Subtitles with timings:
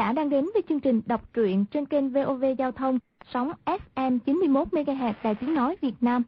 [0.00, 2.98] giả đang đến với chương trình đọc truyện trên kênh VOV Giao thông,
[3.32, 6.22] sóng FM 91MHz Đài Tiếng Nói Việt Nam.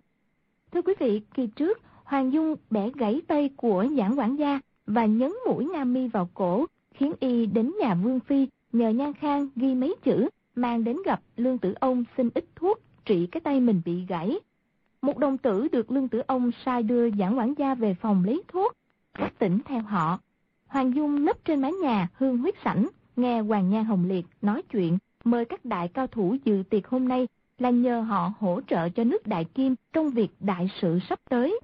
[0.72, 5.06] Thưa quý vị, kỳ trước, Hoàng Dung bẻ gãy tay của giảng quản gia và
[5.06, 9.48] nhấn mũi Nam Mi vào cổ, khiến y đến nhà Vương Phi nhờ Nhan Khang
[9.56, 13.60] ghi mấy chữ mang đến gặp Lương Tử Ông xin ít thuốc trị cái tay
[13.60, 14.40] mình bị gãy.
[15.02, 18.42] Một đồng tử được Lương Tử Ông sai đưa giảng quản gia về phòng lấy
[18.48, 18.72] thuốc,
[19.14, 20.18] các tỉnh theo họ.
[20.66, 24.62] Hoàng Dung nấp trên mái nhà hương huyết sảnh, nghe Hoàng Nhan Hồng Liệt nói
[24.62, 28.88] chuyện, mời các đại cao thủ dự tiệc hôm nay là nhờ họ hỗ trợ
[28.88, 31.60] cho nước Đại Kim trong việc đại sự sắp tới.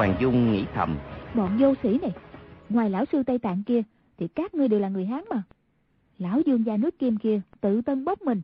[0.00, 0.98] Hoàng Dung nghĩ thầm.
[1.34, 2.12] Bọn vô sĩ này,
[2.68, 3.82] ngoài lão sư Tây Tạng kia,
[4.18, 5.42] thì các ngươi đều là người Hán mà.
[6.18, 8.42] Lão dương gia nước Kim kia tự tân bốc mình,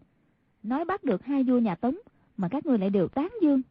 [0.62, 1.98] nói bắt được hai vua nhà Tống,
[2.36, 3.62] mà các ngươi lại đều tán dương.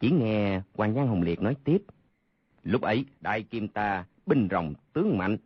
[0.00, 1.82] Chỉ nghe Hoàng Giang Hồng Liệt nói tiếp.
[2.62, 5.36] Lúc ấy, Đại Kim ta binh rồng tướng mạnh,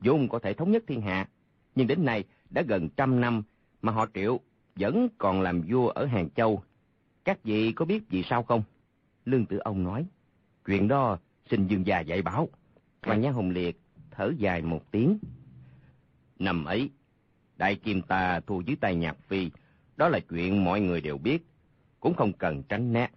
[0.00, 1.28] vốn có thể thống nhất thiên hạ.
[1.74, 3.42] Nhưng đến nay đã gần trăm năm
[3.82, 4.40] mà họ triệu
[4.76, 6.62] vẫn còn làm vua ở Hàng Châu.
[7.24, 8.62] Các vị có biết vì sao không?
[9.24, 10.06] Lương Tử Ông nói.
[10.66, 11.18] Chuyện đó
[11.50, 12.48] xin dương già dạy bảo.
[13.02, 15.18] Hoàng Nhan Hồng Liệt thở dài một tiếng.
[16.38, 16.90] Năm ấy,
[17.56, 19.50] Đại Kim ta thua dưới tay Nhạc Phi,
[19.96, 21.46] đó là chuyện mọi người đều biết,
[22.00, 23.10] cũng không cần tránh né.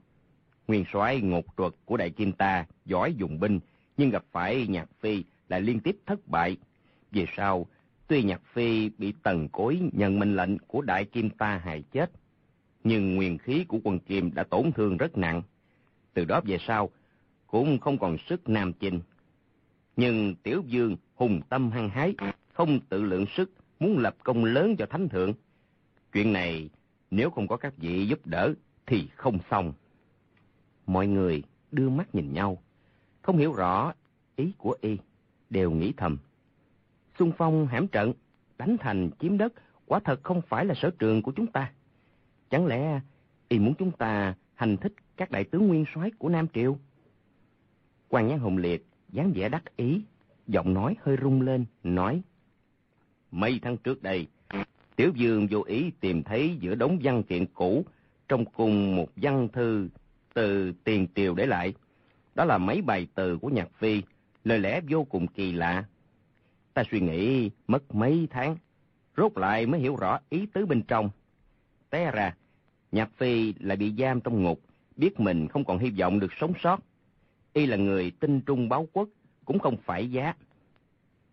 [0.67, 3.59] Nguyên soái ngột truật của Đại Kim ta giỏi dùng binh,
[3.97, 6.57] nhưng gặp phải Nhạc Phi lại liên tiếp thất bại.
[7.11, 7.65] Về sau,
[8.07, 12.11] tuy Nhạc Phi bị tần cối nhận mệnh lệnh của Đại Kim ta hại chết,
[12.83, 15.41] nhưng nguyên khí của quân Kim đã tổn thương rất nặng.
[16.13, 16.89] Từ đó về sau,
[17.51, 18.99] cũng không còn sức nam chinh.
[19.95, 22.15] Nhưng Tiểu Dương hùng tâm hăng hái,
[22.53, 25.33] không tự lượng sức, muốn lập công lớn cho thánh thượng.
[26.13, 26.69] Chuyện này
[27.11, 28.53] nếu không có các vị giúp đỡ
[28.85, 29.73] thì không xong.
[30.87, 32.57] Mọi người đưa mắt nhìn nhau,
[33.21, 33.93] không hiểu rõ
[34.35, 34.97] ý của y,
[35.49, 36.17] đều nghĩ thầm.
[37.19, 38.13] Xung phong hãm trận,
[38.57, 39.53] đánh thành chiếm đất,
[39.85, 41.71] quả thật không phải là sở trường của chúng ta.
[42.49, 42.99] Chẳng lẽ
[43.47, 46.77] y muốn chúng ta hành thích các đại tướng nguyên soái của Nam Triều?
[48.09, 50.01] Quan Nhãn hùng Liệt dáng vẻ đắc ý,
[50.47, 52.21] giọng nói hơi rung lên, nói
[53.31, 54.27] Mấy tháng trước đây,
[54.95, 57.85] Tiểu Dương vô ý tìm thấy giữa đống văn kiện cũ
[58.27, 59.89] trong cùng một văn thư
[60.33, 61.73] từ tiền triều để lại.
[62.35, 64.01] Đó là mấy bài từ của Nhạc Phi,
[64.43, 65.85] lời lẽ vô cùng kỳ lạ.
[66.73, 68.57] Ta suy nghĩ mất mấy tháng,
[69.17, 71.09] rốt lại mới hiểu rõ ý tứ bên trong.
[71.89, 72.35] Té ra,
[72.91, 74.61] Nhạc Phi lại bị giam trong ngục,
[74.95, 76.79] biết mình không còn hy vọng được sống sót.
[77.59, 79.09] Y là người tinh trung báo quốc,
[79.45, 80.33] cũng không phải giá.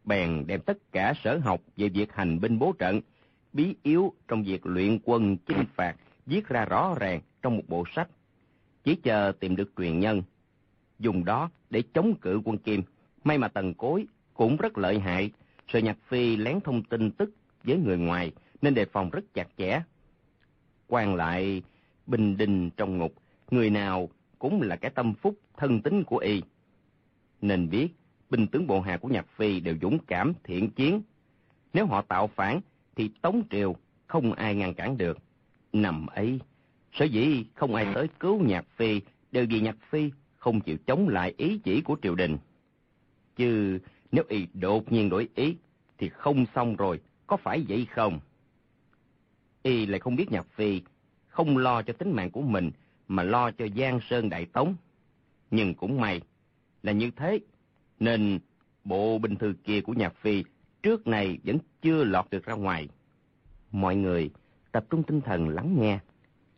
[0.05, 3.01] Bèn đem tất cả sở học về việc hành binh bố trận,
[3.53, 7.85] bí yếu trong việc luyện quân chinh phạt, viết ra rõ ràng trong một bộ
[7.97, 8.09] sách.
[8.85, 10.23] Chỉ chờ tìm được truyền nhân,
[10.99, 12.83] dùng đó để chống cự quân Kim.
[13.25, 15.31] May mà Tần Cối cũng rất lợi hại,
[15.69, 17.31] sợ Nhạc Phi lén thông tin tức
[17.65, 18.33] với người ngoài,
[18.63, 19.83] nên đề phòng rất chặt chẽ.
[20.89, 21.63] quan lại
[22.07, 23.15] bình đình trong ngục,
[23.51, 24.09] người nào
[24.47, 26.43] cũng là cái tâm phúc thân tính của y.
[27.41, 27.89] Nên biết,
[28.31, 31.03] binh tướng bộ hạ của Nhạc Phi đều dũng cảm, thiện chiến.
[31.73, 32.61] Nếu họ tạo phản,
[32.97, 35.19] thì Tống Triều không ai ngăn cản được.
[35.73, 36.41] Nằm ấy,
[36.93, 39.01] sở dĩ không ai tới cứu Nhạc Phi
[39.33, 42.39] đều vì Nhạc Phi không chịu chống lại ý chỉ của triều đình.
[43.37, 43.79] Chứ
[44.13, 45.57] nếu y đột nhiên đổi ý,
[45.99, 48.21] thì không xong rồi, có phải vậy không?
[49.63, 50.81] Y lại không biết Nhạc Phi
[51.29, 52.71] không lo cho tính mạng của mình,
[53.09, 54.75] mà lo cho Giang Sơn Đại Tống.
[55.51, 56.21] Nhưng cũng may
[56.83, 57.41] là như thế,
[58.01, 58.39] nên
[58.85, 60.45] bộ bình thư kia của Nhạc Phi
[60.83, 62.89] trước này vẫn chưa lọt được ra ngoài.
[63.73, 64.31] Mọi người
[64.73, 65.99] tập trung tinh thần lắng nghe,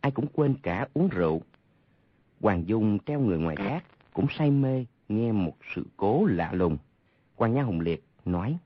[0.01, 1.41] ai cũng quên cả uống rượu.
[2.41, 6.77] Hoàng Dung treo người ngoài gác cũng say mê nghe một sự cố lạ lùng.
[7.35, 8.57] Quan Nhã Hùng Liệt nói,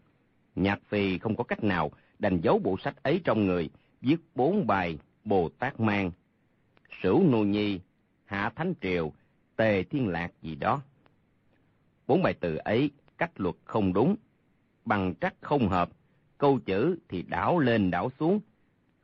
[0.55, 3.69] Nhạc Phi không có cách nào đành giấu bộ sách ấy trong người,
[4.01, 6.11] viết bốn bài Bồ Tát Mang,
[7.01, 7.79] Sửu Nô Nhi,
[8.25, 9.11] Hạ Thánh Triều,
[9.55, 10.81] Tề Thiên Lạc gì đó.
[12.07, 14.15] Bốn bài từ ấy cách luật không đúng,
[14.85, 15.89] bằng trắc không hợp,
[16.37, 18.39] câu chữ thì đảo lên đảo xuống,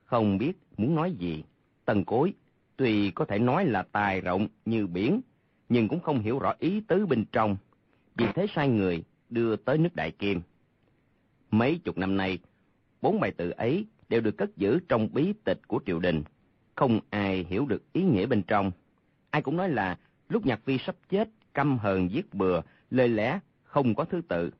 [0.05, 1.43] không biết muốn nói gì.
[1.85, 2.33] Tần cối
[2.75, 5.21] tuy có thể nói là tài rộng như biển,
[5.69, 7.57] nhưng cũng không hiểu rõ ý tứ bên trong,
[8.15, 10.41] vì thế sai người đưa tới nước Đại Kim.
[11.51, 12.39] Mấy chục năm nay,
[13.01, 16.23] bốn bài từ ấy đều được cất giữ trong bí tịch của triều đình,
[16.79, 18.71] không ai hiểu được ý nghĩa bên trong.
[19.29, 19.97] Ai cũng nói là
[20.29, 24.51] lúc Nhạc Phi sắp chết, căm hờn giết bừa, lời lẽ không có thứ tự.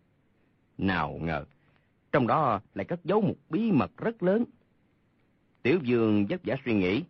[0.78, 1.46] Nào ngờ,
[2.12, 4.46] trong đó lại cất giấu một bí mật rất lớn.
[5.62, 7.04] Tiểu Dương vất vả suy nghĩ,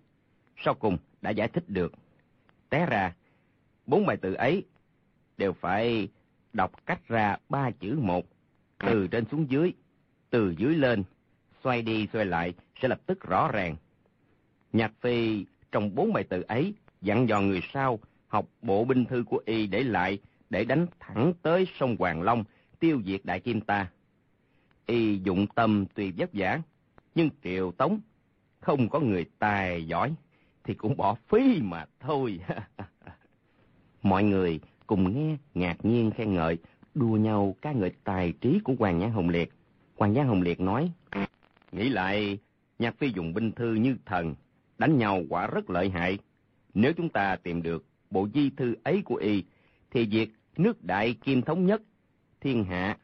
[0.57, 1.93] sau cùng đã giải thích được.
[2.69, 3.13] Té ra,
[3.85, 4.63] bốn bài tự ấy
[5.37, 6.07] đều phải
[6.53, 8.25] đọc cách ra ba chữ một,
[8.77, 9.73] từ trên xuống dưới,
[10.29, 11.03] từ dưới lên,
[11.63, 13.75] xoay đi xoay lại sẽ lập tức rõ ràng.
[14.73, 19.23] Nhạc Phi trong bốn bài tự ấy dặn dò người sau học bộ binh thư
[19.23, 20.19] của y để lại
[20.49, 22.43] để đánh thẳng tới sông Hoàng Long,
[22.79, 23.89] tiêu diệt đại kim ta.
[24.85, 26.61] Y dụng tâm tuy vất vả,
[27.15, 27.99] nhưng Triệu Tống
[28.59, 30.13] không có người tài giỏi
[30.63, 32.39] thì cũng bỏ phí mà thôi.
[34.01, 36.57] Mọi người cùng nghe ngạc nhiên khen ngợi,
[36.95, 39.51] đua nhau ca ngợi tài trí của Hoàng Nhã Hồng Liệt.
[39.97, 40.91] Hoàng Nhã Hồng Liệt nói,
[41.71, 42.39] nghĩ lại,
[42.79, 44.35] Nhạc Phi dùng binh thư như thần,
[44.79, 46.17] đánh nhau quả rất lợi hại.
[46.73, 49.43] Nếu chúng ta tìm được bộ di thư ấy của y,
[49.91, 51.81] thì việc nước đại kim thống nhất,
[52.41, 52.97] thiên hạ,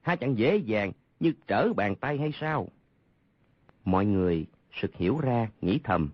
[0.00, 2.68] há chẳng dễ dàng như trở bàn tay hay sao?
[3.84, 6.10] Mọi người sực hiểu ra, nghĩ thầm.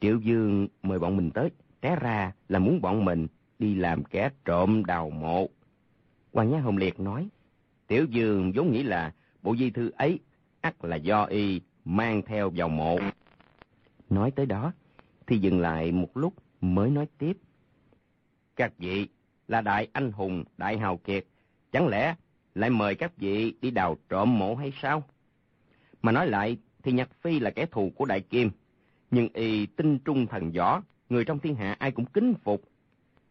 [0.00, 1.50] Triệu Dương mời bọn mình tới,
[1.80, 3.26] té ra là muốn bọn mình
[3.58, 5.48] đi làm kẻ trộm đào mộ.
[6.32, 7.28] Hoàng Nhã Hồng Liệt nói,
[7.86, 9.12] Tiểu Dương vốn nghĩ là
[9.42, 10.18] bộ di thư ấy
[10.60, 12.98] ắt là do y mang theo vào mộ.
[14.12, 14.72] Nói tới đó,
[15.26, 17.36] thì dừng lại một lúc mới nói tiếp.
[18.56, 19.08] Các vị
[19.48, 21.24] là đại anh hùng, đại hào kiệt,
[21.72, 22.14] chẳng lẽ
[22.54, 25.02] lại mời các vị đi đào trộm mộ hay sao?
[26.02, 28.50] Mà nói lại thì Nhạc Phi là kẻ thù của Đại Kim,
[29.10, 32.62] nhưng y tinh trung thần võ, người trong thiên hạ ai cũng kính phục.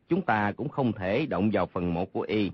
[0.10, 2.51] Chúng ta cũng không thể động vào phần mộ của y.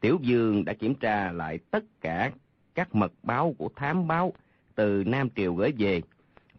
[0.00, 2.32] Tiểu Dương đã kiểm tra lại tất cả
[2.74, 4.32] các mật báo của thám báo
[4.74, 6.02] từ Nam Triều gửi về,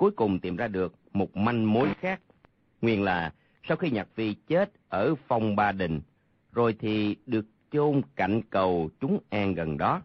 [0.04, 2.22] cuối cùng tìm ra được một manh mối khác.
[2.82, 3.34] Nguyên là
[3.64, 6.02] sau khi Nhạc Phi chết ở phòng Ba Đình,
[6.52, 10.02] rồi thì được chôn cạnh cầu chúng an gần đó.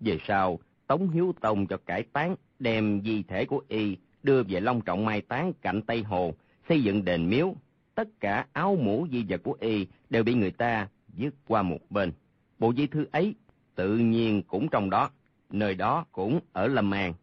[0.00, 4.60] Về sau, Tống Hiếu Tông cho cải tán, đem di thể của y đưa về
[4.60, 6.34] Long Trọng mai táng cạnh Tây Hồ,
[6.68, 7.54] xây dựng đền miếu.
[7.94, 11.80] Tất cả áo mũ di vật của y đều bị người ta dứt qua một
[11.90, 12.12] bên.
[12.58, 13.34] Bộ di thư ấy
[13.74, 15.10] tự nhiên cũng trong đó,
[15.50, 17.14] nơi đó cũng ở Lâm An.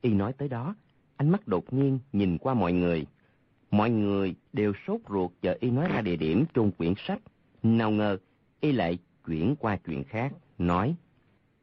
[0.00, 0.74] Y nói tới đó,
[1.16, 3.06] ánh mắt đột nhiên nhìn qua mọi người.
[3.70, 7.20] Mọi người đều sốt ruột chờ y nói ra địa điểm trong quyển sách.
[7.62, 8.18] Nào ngờ,
[8.60, 10.94] y lại chuyển qua chuyện khác, nói.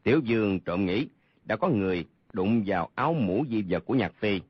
[0.03, 1.07] Tiểu Dương trộm nghĩ,
[1.45, 4.41] đã có người đụng vào áo mũ di vật của Nhạc Phi.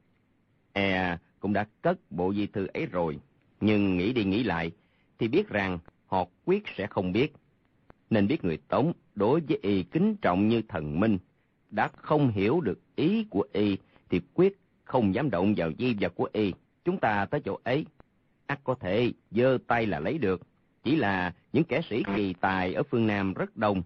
[0.74, 3.20] E cũng đã cất bộ di thư ấy rồi,
[3.62, 4.72] nhưng nghĩ đi nghĩ lại,
[5.20, 7.34] thì biết rằng họ quyết sẽ không biết.
[8.10, 11.18] Nên biết người Tống đối với y kính trọng như thần minh,
[11.72, 13.78] đã không hiểu được ý của y
[14.10, 14.63] thì quyết
[14.94, 16.54] không dám động vào di vật của y.
[16.86, 17.86] Chúng ta tới chỗ ấy,
[18.46, 20.42] ắt có thể giơ tay là lấy được.
[20.84, 23.82] Chỉ là những kẻ sĩ kỳ tài ở phương Nam rất đông.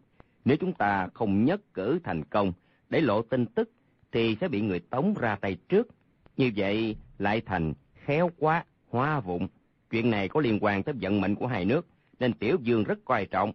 [0.45, 2.53] Nếu chúng ta không nhất cử thành công
[2.89, 3.71] để lộ tin tức
[4.11, 5.87] thì sẽ bị người Tống ra tay trước.
[6.37, 9.47] Như vậy lại thành khéo quá, hoa vụng.
[9.91, 11.87] Chuyện này có liên quan tới vận mệnh của hai nước,
[12.19, 13.53] nên Tiểu Dương rất quan trọng.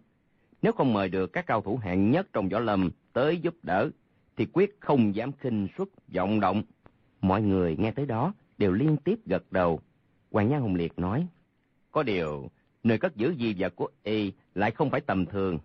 [0.61, 3.89] Nếu không mời được các cao thủ hạng nhất trong võ lâm tới giúp đỡ,
[4.37, 6.63] thì quyết không dám khinh suất vọng động.
[7.23, 9.79] Mọi người nghe tới đó đều liên tiếp gật đầu.
[10.31, 11.27] Hoàng Nhan Hùng Liệt nói,
[11.91, 12.49] có điều,
[12.83, 15.59] nơi cất giữ di vật của y lại không phải tầm thường.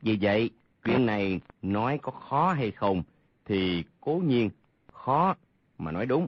[0.00, 0.50] Vì vậy,
[0.84, 3.02] chuyện này nói có khó hay không,
[3.44, 4.50] thì cố nhiên
[4.92, 5.34] khó
[5.78, 6.26] mà nói đúng.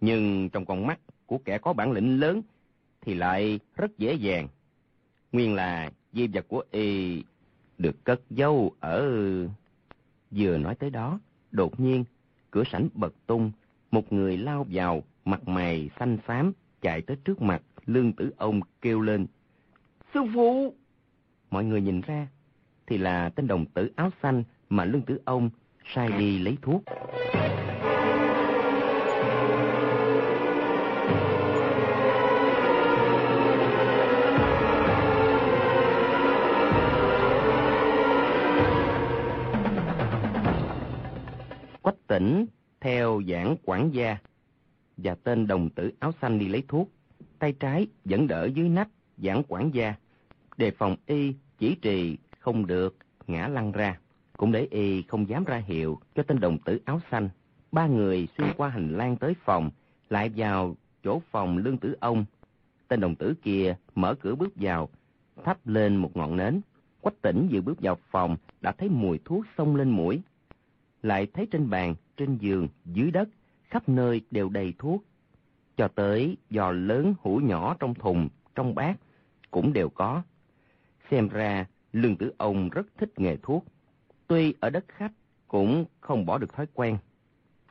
[0.00, 2.42] Nhưng trong con mắt của kẻ có bản lĩnh lớn
[3.00, 4.48] thì lại rất dễ dàng.
[5.32, 7.22] Nguyên là di vật của y
[7.78, 9.08] được cất giấu ở...
[10.30, 12.04] Vừa nói tới đó, đột nhiên,
[12.50, 13.52] cửa sảnh bật tung,
[13.92, 18.60] một người lao vào, mặt mày xanh xám, chạy tới trước mặt, lương tử ông
[18.80, 19.26] kêu lên.
[20.14, 20.74] Sư phụ!
[21.50, 22.28] Mọi người nhìn ra,
[22.86, 25.50] thì là tên đồng tử áo xanh mà lương tử ông
[25.94, 26.82] sai đi lấy thuốc.
[41.82, 42.46] Quách tỉnh
[42.82, 44.16] theo giảng quản gia
[44.96, 46.88] và tên đồng tử áo xanh đi lấy thuốc,
[47.38, 49.94] tay trái vẫn đỡ dưới nách giảng quản gia,
[50.56, 52.96] đề phòng y chỉ trì không được
[53.26, 53.98] ngã lăn ra
[54.42, 57.28] cũng để y không dám ra hiệu cho tên đồng tử áo xanh.
[57.72, 59.70] Ba người xuyên qua hành lang tới phòng,
[60.10, 62.24] lại vào chỗ phòng lương tử ông.
[62.88, 64.88] Tên đồng tử kia mở cửa bước vào,
[65.44, 66.60] thắp lên một ngọn nến.
[67.00, 70.20] Quách tỉnh vừa bước vào phòng đã thấy mùi thuốc xông lên mũi.
[71.02, 73.28] Lại thấy trên bàn, trên giường, dưới đất,
[73.62, 75.04] khắp nơi đều đầy thuốc.
[75.76, 78.96] Cho tới giò lớn hũ nhỏ trong thùng, trong bát,
[79.50, 80.22] cũng đều có.
[81.10, 83.64] Xem ra Lương Tử Ông rất thích nghề thuốc.
[84.26, 85.12] Tuy ở đất khách
[85.48, 86.98] cũng không bỏ được thói quen.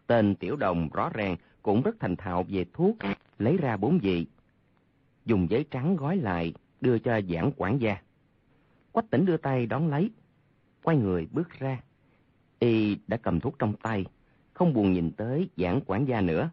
[0.08, 2.98] Tên Tiểu Đồng rõ ràng cũng rất thành thạo về thuốc,
[3.40, 4.28] lấy ra bốn vị.
[5.26, 7.98] Dùng giấy trắng gói lại, đưa cho giảng quản gia.
[8.92, 10.12] Quách tỉnh đưa tay đón lấy,
[10.84, 11.82] quay người bước ra.
[12.60, 14.06] Y đã cầm thuốc trong tay,
[14.62, 16.50] không buồn nhìn tới giảng quản gia nữa.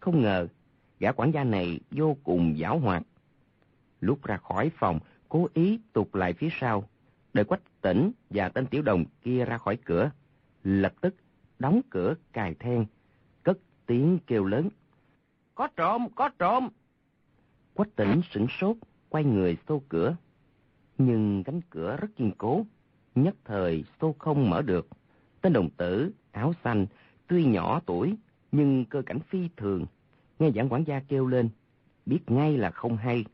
[0.00, 0.48] Không ngờ,
[1.00, 3.02] gã quản gia này vô cùng giảo hoạt.
[4.00, 6.84] Lúc ra khỏi phòng, cố ý tụt lại phía sau,
[7.32, 10.10] đợi quách tỉnh và tên tiểu đồng kia ra khỏi cửa.
[10.64, 11.14] Lập tức
[11.58, 12.86] đóng cửa cài then,
[13.42, 14.68] cất tiếng kêu lớn.
[15.54, 16.68] Có trộm, có trộm!
[17.74, 18.76] Quách tỉnh sửng sốt,
[19.08, 20.16] quay người xô cửa.
[20.98, 22.66] Nhưng cánh cửa rất kiên cố,
[23.14, 24.88] nhất thời xô không mở được.
[25.40, 26.86] Tên đồng tử, áo xanh,
[27.30, 28.16] tuy nhỏ tuổi,
[28.52, 29.86] nhưng cơ cảnh phi thường.
[30.38, 31.48] Nghe giảng quản gia kêu lên,
[32.06, 33.24] biết ngay là không hay.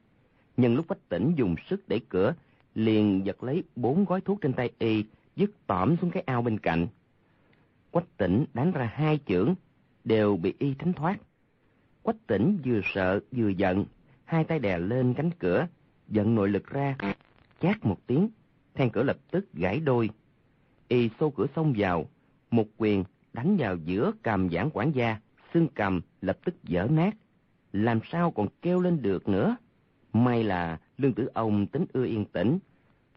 [0.57, 2.35] Nhân lúc Quách tỉnh dùng sức đẩy cửa,
[2.75, 5.05] liền giật lấy bốn gói thuốc trên tay y,
[5.37, 6.87] dứt tỏm xuống cái ao bên cạnh.
[7.91, 9.55] Quách tỉnh đánh ra hai chưởng,
[10.05, 11.19] đều bị y tránh thoát.
[12.03, 13.85] Quách tỉnh vừa sợ vừa giận,
[14.25, 15.67] hai tay đè lên cánh cửa,
[16.09, 16.97] giận nội lực ra,
[17.61, 18.29] chát một tiếng,
[18.75, 20.11] then cửa lập tức gãy đôi.
[20.89, 22.07] Y xô cửa xông vào,
[22.51, 23.05] một quyền
[23.37, 25.17] đánh vào giữa cầm giảng quản gia,
[25.55, 27.17] xương cầm lập tức dở nát.
[27.73, 29.57] Làm sao còn kêu lên được nữa?
[30.13, 32.59] May là lương tử ông tính ưa yên tĩnh,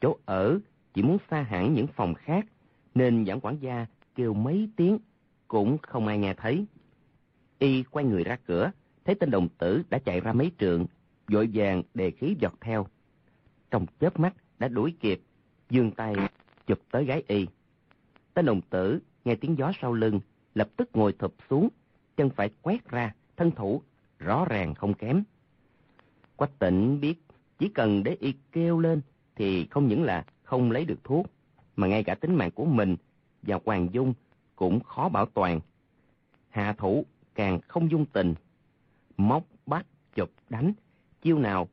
[0.01, 0.59] chỗ ở
[0.93, 2.45] chỉ muốn xa hẳn những phòng khác,
[2.95, 3.85] nên giảng quản gia
[4.15, 4.97] kêu mấy tiếng
[5.47, 6.65] cũng không ai nghe thấy.
[7.59, 8.71] Y quay người ra cửa,
[9.05, 10.85] thấy tên đồng tử đã chạy ra mấy trượng,
[11.27, 12.88] vội vàng đề khí giọt theo.
[13.71, 15.21] Trong chớp mắt đã đuổi kịp,
[15.69, 16.15] dương tay
[16.67, 17.47] chụp tới gái Y.
[18.33, 18.99] Tên đồng tử
[19.29, 20.19] nghe tiếng gió sau lưng,
[20.55, 21.69] lập tức ngồi thụp xuống,
[22.17, 23.81] chân phải quét ra, thân thủ
[24.19, 25.24] rõ ràng không kém.
[26.36, 27.15] Quách tỉnh biết
[27.59, 29.01] chỉ cần để y kêu lên
[29.36, 31.25] thì không những là không lấy được thuốc,
[31.75, 32.95] mà ngay cả tính mạng của mình
[33.41, 34.13] và Hoàng Dung
[34.55, 35.59] cũng khó bảo toàn.
[36.50, 37.05] Hạ thủ
[37.36, 38.36] càng không dung tình.
[39.17, 40.74] Móc, bắt, chụp, đánh,
[41.21, 41.67] chiêu nào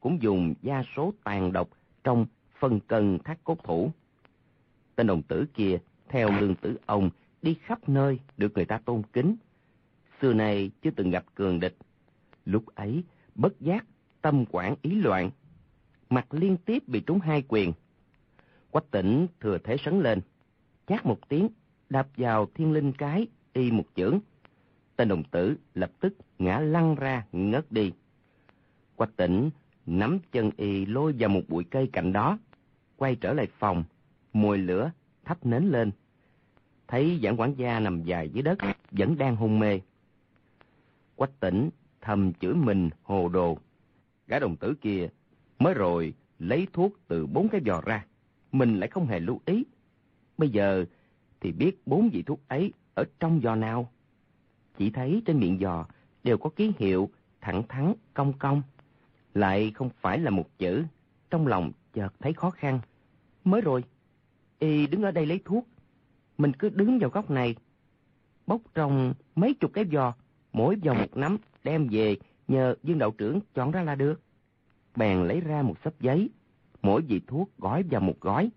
[0.00, 1.68] cũng dùng gia số tàn độc
[2.04, 2.26] trong
[2.58, 3.90] phần cân thác cốt thủ.
[4.96, 5.78] Tên đồng tử kia,
[6.10, 7.10] theo lương tử ông,
[7.42, 9.36] đi khắp nơi được người ta tôn kính.
[10.20, 11.76] Xưa này chưa từng gặp cường địch.
[12.44, 13.84] Lúc ấy, bất giác,
[14.22, 15.30] tâm quản ý loạn.
[16.10, 17.72] Mặt liên tiếp bị trúng hai quyền.
[18.70, 20.20] Quách tỉnh thừa thế sấn lên.
[20.86, 21.48] Chát một tiếng,
[21.90, 24.18] đạp vào thiên linh cái, y một chưởng.
[24.96, 27.92] Tên đồng tử lập tức ngã lăn ra, ngất đi.
[28.96, 29.50] Quách tỉnh
[29.86, 32.38] nắm chân y lôi vào một bụi cây cạnh đó,
[32.96, 33.84] quay trở lại phòng,
[34.32, 34.90] mùi lửa
[35.24, 35.90] thắp nến lên.
[36.90, 38.58] Thấy giảng quản gia nằm dài dưới đất,
[38.90, 39.80] vẫn đang hôn mê.
[41.16, 41.70] Quách tỉnh
[42.00, 43.58] thầm chửi mình hồ đồ.
[44.26, 45.08] Gã đồng tử kia
[45.58, 48.06] mới rồi lấy thuốc từ bốn cái giò ra,
[48.52, 49.64] mình lại không hề lưu ý.
[50.38, 50.84] Bây giờ
[51.40, 53.90] thì biết bốn vị thuốc ấy ở trong giò nào.
[54.78, 55.86] Chỉ thấy trên miệng giò
[56.24, 58.62] đều có ký hiệu thẳng thắn, cong cong.
[59.34, 60.84] Lại không phải là một chữ,
[61.30, 62.80] trong lòng chợt thấy khó khăn.
[63.44, 63.84] Mới rồi,
[64.58, 65.66] y đứng ở đây lấy thuốc.
[66.40, 67.54] Mình cứ đứng vào góc này,
[68.46, 70.12] bốc trong mấy chục cái giò,
[70.52, 72.16] mỗi giò một nắm, đem về
[72.48, 74.20] nhờ dương đạo trưởng chọn ra là được.
[74.96, 76.30] Bèn lấy ra một sấp giấy,
[76.82, 78.50] mỗi vị thuốc gói vào một gói.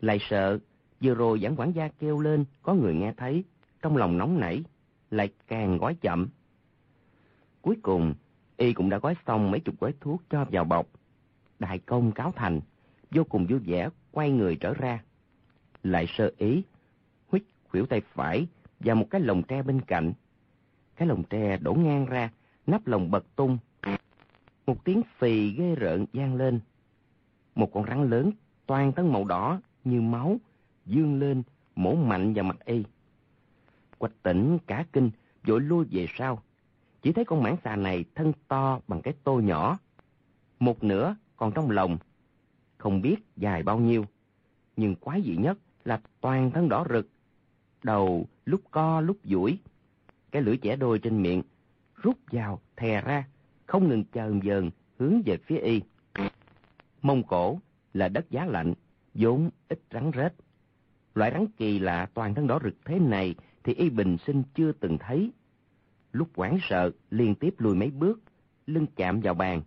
[0.00, 0.58] Lại sợ,
[1.00, 3.44] vừa rồi giảng quản gia kêu lên, có người nghe thấy,
[3.82, 4.62] trong lòng nóng nảy,
[5.10, 6.28] lại càng gói chậm.
[7.62, 8.14] Cuối cùng,
[8.56, 10.86] y cũng đã gói xong mấy chục gói thuốc cho vào bọc.
[11.58, 12.60] Đại công cáo thành,
[13.10, 15.02] vô cùng vui vẻ quay người trở ra.
[15.82, 16.62] Lại sơ ý,
[17.70, 18.46] khuỷu tay phải
[18.80, 20.12] và một cái lồng tre bên cạnh.
[20.96, 22.30] Cái lồng tre đổ ngang ra,
[22.66, 23.58] nắp lồng bật tung.
[24.66, 26.60] Một tiếng phì ghê rợn vang lên.
[27.54, 28.30] Một con rắn lớn,
[28.66, 30.36] toàn thân màu đỏ như máu,
[30.86, 31.42] dương lên,
[31.76, 32.84] mổ mạnh vào mặt y.
[33.98, 35.10] Quạch tỉnh cả kinh,
[35.44, 36.42] vội lui về sau.
[37.02, 39.78] Chỉ thấy con mãng xà này thân to bằng cái tô nhỏ.
[40.60, 41.98] Một nửa còn trong lồng.
[42.78, 44.04] Không biết dài bao nhiêu.
[44.76, 47.08] Nhưng quái dị nhất là toàn thân đỏ rực.
[47.82, 49.58] Đầu lúc co lúc duỗi.
[50.30, 51.42] Cái lưỡi chẻ đôi trên miệng
[52.02, 53.24] rút vào, thè ra,
[53.66, 55.80] không ngừng chờn dờn hướng về phía y.
[57.02, 57.60] Mông cổ
[57.94, 58.74] là đất giá lạnh,
[59.14, 60.32] vốn ít rắn rết.
[61.14, 63.34] Loại rắn kỳ lạ toàn thân đỏ rực thế này
[63.64, 65.30] thì y bình sinh chưa từng thấy.
[66.12, 68.20] Lúc hoảng sợ, liên tiếp lùi mấy bước,
[68.66, 69.62] lưng chạm vào bàn.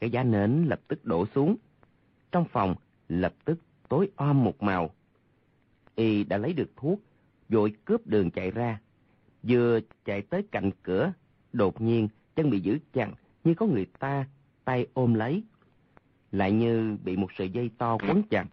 [0.00, 1.56] Cái giá nến lập tức đổ xuống.
[2.32, 2.74] Trong phòng
[3.08, 3.58] lập tức
[3.88, 4.90] tối om một màu.
[5.94, 7.00] Y đã lấy được thuốc,
[7.48, 8.80] vội cướp đường chạy ra.
[9.42, 11.12] Vừa chạy tới cạnh cửa,
[11.52, 13.10] đột nhiên chân bị giữ chặt
[13.44, 14.26] như có người ta
[14.64, 15.42] tay ôm lấy.
[16.32, 18.46] lại như bị một sợi dây to quấn chặt.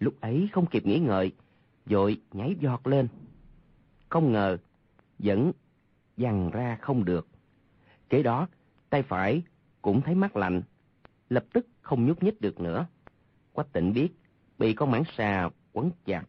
[0.00, 1.32] Lúc ấy không kịp nghĩ ngợi,
[1.86, 3.08] vội nhảy giọt lên.
[4.08, 4.58] Không ngờ,
[5.18, 5.52] vẫn
[6.16, 7.28] dằn ra không được.
[8.08, 8.48] Kế đó,
[8.90, 9.42] tay phải
[9.82, 10.62] cũng thấy mắt lạnh,
[11.28, 12.86] lập tức không nhúc nhích được nữa.
[13.52, 14.08] Quách tỉnh biết,
[14.58, 16.24] bị con mãng xà quấn chặt.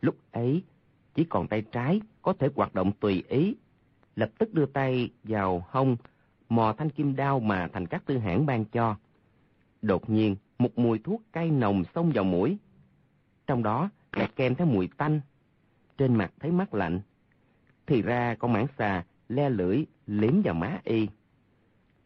[0.00, 0.64] Lúc ấy,
[1.14, 3.56] chỉ còn tay trái có thể hoạt động tùy ý.
[4.16, 5.96] Lập tức đưa tay vào hông,
[6.48, 8.96] mò thanh kim đao mà thành các tư hãn ban cho.
[9.82, 12.56] Đột nhiên, một mùi thuốc cay nồng xông vào mũi.
[13.46, 15.20] Trong đó lại kèm theo mùi tanh.
[15.98, 17.00] Trên mặt thấy mắt lạnh.
[17.86, 21.08] Thì ra con mãng xà le lưỡi liếm vào má y.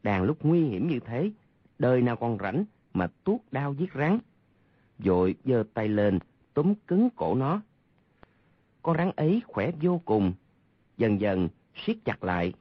[0.02, 1.30] Đàn lúc nguy hiểm như thế,
[1.78, 4.18] đời nào còn rảnh mà tuốt đao giết rắn.
[4.98, 6.18] Rồi giơ tay lên,
[6.54, 7.60] túm cứng cổ nó.
[8.88, 10.32] Con rắn ấy khỏe vô cùng,
[10.96, 12.52] dần dần siết chặt lại.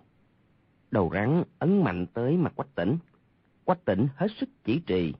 [0.92, 2.98] Đầu rắn ấn mạnh tới mặt quách tỉnh.
[3.66, 5.14] Quách tỉnh hết sức chỉ trì.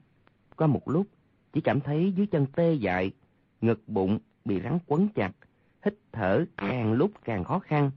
[0.58, 1.08] Qua một lúc,
[1.54, 3.12] chỉ cảm thấy dưới chân tê dại,
[3.62, 5.32] ngực bụng bị rắn quấn chặt,
[5.86, 7.92] hít thở càng lúc càng khó khăn.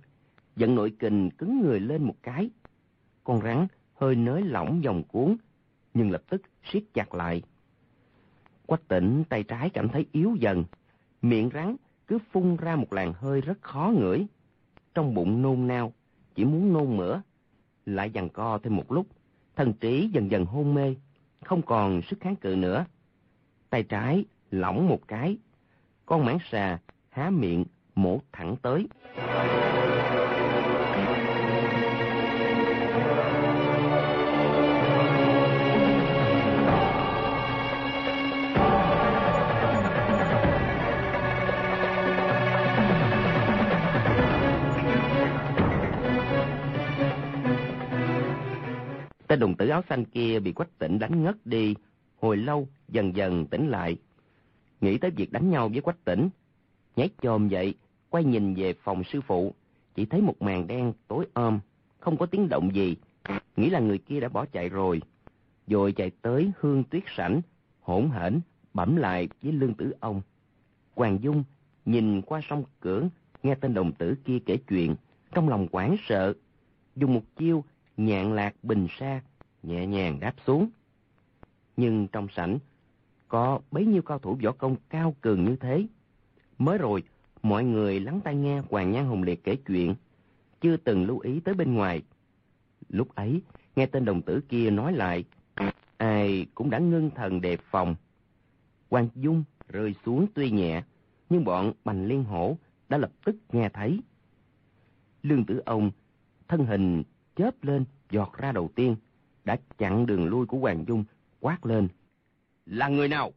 [0.56, 2.50] giận nội kình cứng người lên một cái.
[3.24, 5.36] Con rắn hơi nới lỏng vòng cuốn,
[5.94, 7.42] nhưng lập tức siết chặt lại.
[8.66, 10.64] Quách tỉnh tay trái cảm thấy yếu dần,
[11.22, 11.76] miệng rắn
[12.10, 14.26] cứ phun ra một làn hơi rất khó ngửi.
[14.94, 15.92] Trong bụng nôn nao,
[16.34, 17.20] chỉ muốn nôn mửa.
[17.86, 19.06] Lại dằn co thêm một lúc,
[19.56, 20.94] thần trí dần dần hôn mê,
[21.44, 22.84] không còn sức kháng cự nữa.
[23.70, 25.38] Tay trái lỏng một cái,
[26.06, 27.64] con mãng xà há miệng
[27.94, 28.86] mổ thẳng tới.
[49.30, 51.74] Tên đồng tử áo xanh kia bị quách tỉnh đánh ngất đi,
[52.20, 53.96] hồi lâu dần dần tỉnh lại.
[54.80, 56.28] Nghĩ tới việc đánh nhau với quách tỉnh,
[56.96, 57.74] nhảy chồm dậy,
[58.08, 59.54] quay nhìn về phòng sư phụ,
[59.94, 61.60] chỉ thấy một màn đen tối om
[61.98, 62.96] không có tiếng động gì,
[63.56, 65.00] nghĩ là người kia đã bỏ chạy rồi.
[65.66, 67.40] Rồi chạy tới hương tuyết sảnh,
[67.80, 68.40] hỗn hển,
[68.74, 70.22] bẩm lại với lương tử ông.
[70.94, 71.44] Hoàng Dung
[71.84, 73.08] nhìn qua sông cửa,
[73.42, 74.96] nghe tên đồng tử kia kể chuyện,
[75.34, 76.34] trong lòng quảng sợ,
[76.96, 77.64] dùng một chiêu
[77.96, 79.20] nhạn lạc bình sa,
[79.62, 80.68] nhẹ nhàng đáp xuống.
[81.76, 82.58] Nhưng trong sảnh,
[83.28, 85.86] có bấy nhiêu cao thủ võ công cao cường như thế.
[86.58, 87.02] Mới rồi,
[87.42, 89.94] mọi người lắng tai nghe Hoàng Nhan Hồng Liệt kể chuyện,
[90.60, 92.02] chưa từng lưu ý tới bên ngoài.
[92.88, 93.42] Lúc ấy,
[93.76, 95.24] nghe tên đồng tử kia nói lại,
[95.96, 97.94] ai cũng đã ngưng thần đề phòng.
[98.90, 100.82] Hoàng Dung rơi xuống tuy nhẹ,
[101.30, 102.56] nhưng bọn Bành Liên Hổ
[102.88, 104.00] đã lập tức nghe thấy.
[105.22, 105.90] Lương Tử Ông,
[106.48, 107.02] thân hình
[107.40, 108.96] chớp lên, giọt ra đầu tiên,
[109.44, 111.04] đã chặn đường lui của Hoàng Dung,
[111.40, 111.88] quát lên.
[112.66, 113.32] Là người nào?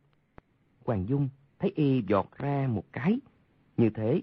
[0.85, 3.19] Hoàng Dung thấy y giọt ra một cái,
[3.77, 4.21] như thế.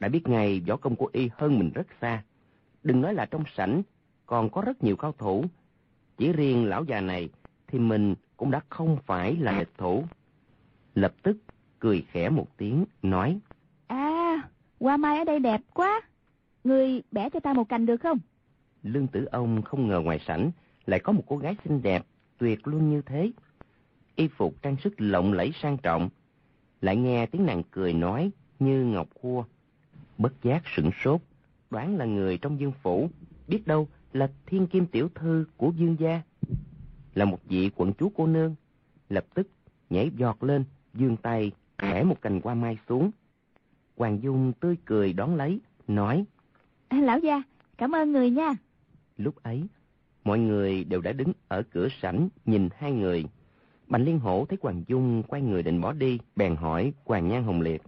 [0.00, 2.22] Đã biết ngày võ công của y hơn mình rất xa.
[2.82, 3.82] Đừng nói là trong sảnh,
[4.26, 5.44] còn có rất nhiều cao thủ.
[6.16, 7.28] Chỉ riêng lão già này
[7.66, 10.04] thì mình cũng đã không phải là địch thủ.
[10.94, 11.36] Lập tức
[11.78, 13.40] cười khẽ một tiếng, nói.
[13.86, 14.42] À,
[14.80, 16.00] hoa mai ở đây đẹp quá.
[16.64, 18.18] Người bẻ cho ta một cành được không?
[18.82, 20.50] Lương tử ông không ngờ ngoài sảnh
[20.86, 22.06] lại có một cô gái xinh đẹp,
[22.38, 23.30] tuyệt luôn như thế.
[24.16, 26.08] Y phục trang sức lộng lẫy sang trọng,
[26.80, 29.44] lại nghe tiếng nàng cười nói như ngọc khua.
[30.18, 31.20] Bất giác sửng sốt,
[31.70, 33.10] đoán là người trong dương phủ,
[33.48, 36.22] biết đâu là thiên kim tiểu thư của dương gia.
[37.14, 38.54] Là một vị quận chúa cô nương,
[39.08, 39.48] lập tức
[39.90, 40.64] nhảy giọt lên,
[40.94, 43.10] dương tay, khẽ một cành hoa mai xuống.
[43.96, 46.24] Hoàng Dung tươi cười đón lấy, nói.
[46.90, 47.42] Lão gia,
[47.78, 48.54] cảm ơn người nha.
[49.18, 49.62] Lúc ấy,
[50.24, 53.24] mọi người đều đã đứng ở cửa sảnh nhìn hai người.
[53.86, 57.44] Bành Liên Hổ thấy Hoàng Dung quay người định bỏ đi, bèn hỏi Hoàng Nhan
[57.44, 57.82] Hồng Liệt.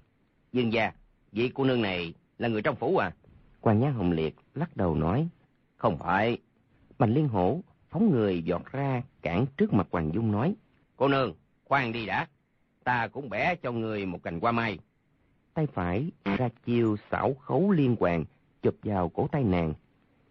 [0.52, 0.92] Dương gia,
[1.32, 3.12] vị cô nương này là người trong phủ à?
[3.60, 5.28] Hoàng Nhan Hồng Liệt lắc đầu nói.
[5.76, 6.38] Không phải.
[6.98, 10.54] Bành Liên Hổ phóng người giọt ra cản trước mặt Hoàng Dung nói.
[10.96, 12.28] Cô nương, khoan đi đã.
[12.84, 14.78] Ta cũng bẻ cho người một cành hoa mai.
[15.54, 18.24] Tay phải ra chiêu xảo khấu liên hoàn,
[18.62, 19.74] chụp vào cổ tay nàng.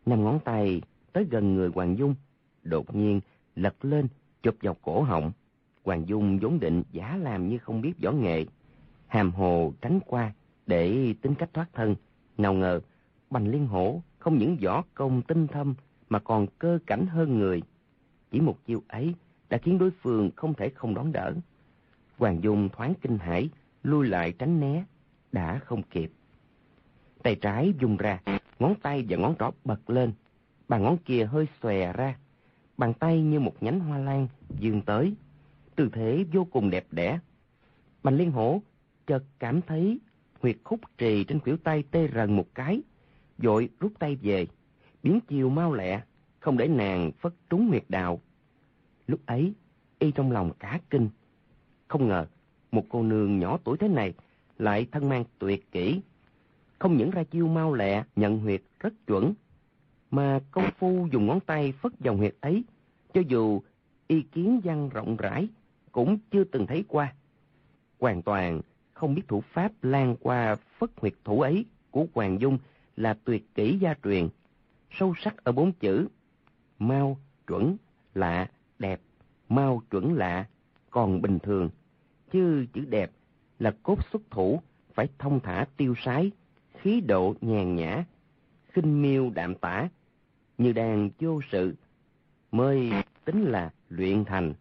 [0.10, 0.82] Năm ngón tay
[1.14, 2.16] tới gần người Hoàng Dung,
[2.64, 3.22] đột nhiên
[3.56, 4.08] lật lên
[4.44, 5.32] chụp vào cổ họng.
[5.84, 8.46] Hoàng Dung vốn định giả làm như không biết võ nghệ,
[9.08, 10.34] hàm hồ tránh qua
[10.66, 11.96] để tính cách thoát thân.
[12.38, 12.82] Nào ngờ,
[13.30, 15.76] Bành Liên Hổ không những võ công tinh thâm
[16.10, 17.62] mà còn cơ cảnh hơn người.
[18.32, 19.14] Chỉ một chiêu ấy
[19.50, 21.34] đã khiến đối phương không thể không đón đỡ.
[22.18, 23.50] Hoàng Dung thoáng kinh hãi,
[23.84, 24.84] lui lại tránh né,
[25.32, 26.12] đã không kịp.
[27.24, 28.20] Tay trái dùng ra,
[28.60, 30.14] ngón tay và ngón trỏ bật lên,
[30.68, 32.18] bàn ngón kia hơi xòe ra,
[32.78, 34.28] bàn tay như một nhánh hoa lan
[34.60, 35.14] dương tới,
[35.76, 37.20] tư thế vô cùng đẹp đẽ.
[38.04, 38.62] Bành Liên Hổ
[39.08, 40.00] chợt cảm thấy
[40.42, 42.82] huyệt khúc trì trên khuỷu tay tê rần một cái,
[43.38, 44.48] vội rút tay về,
[45.04, 46.02] biến chiều mau lẹ,
[46.40, 48.22] không để nàng phất trúng huyệt đạo.
[49.08, 49.54] Lúc ấy,
[50.00, 51.10] y trong lòng cả kinh.
[51.88, 52.28] Không ngờ,
[52.72, 54.14] một cô nương nhỏ tuổi thế này
[54.58, 56.02] lại thân mang tuyệt kỹ.
[56.80, 59.34] Không những ra chiêu mau lẹ, nhận huyệt rất chuẩn,
[60.12, 62.64] mà công phu dùng ngón tay phất dòng huyệt ấy,
[63.14, 63.62] cho dù
[64.08, 65.48] ý kiến văn rộng rãi,
[65.92, 67.14] cũng chưa từng thấy qua.
[68.00, 68.62] Hoàn toàn
[68.94, 72.58] không biết thủ pháp lan qua phất huyệt thủ ấy của Hoàng Dung
[72.96, 74.28] là tuyệt kỹ gia truyền,
[74.92, 76.08] sâu sắc ở bốn chữ,
[76.80, 77.78] mau, chuẩn,
[78.14, 79.02] lạ, đẹp,
[79.50, 80.46] mau, chuẩn, lạ,
[80.90, 81.70] còn bình thường,
[82.32, 83.12] chứ chữ đẹp
[83.60, 84.62] là cốt xuất thủ,
[84.94, 86.32] phải thông thả tiêu sái,
[86.82, 88.04] khí độ nhàn nhã,
[88.70, 89.90] khinh miêu đạm tả,
[90.58, 91.76] như đang vô sự,
[92.52, 92.92] mới
[93.26, 94.54] tính là luyện thành.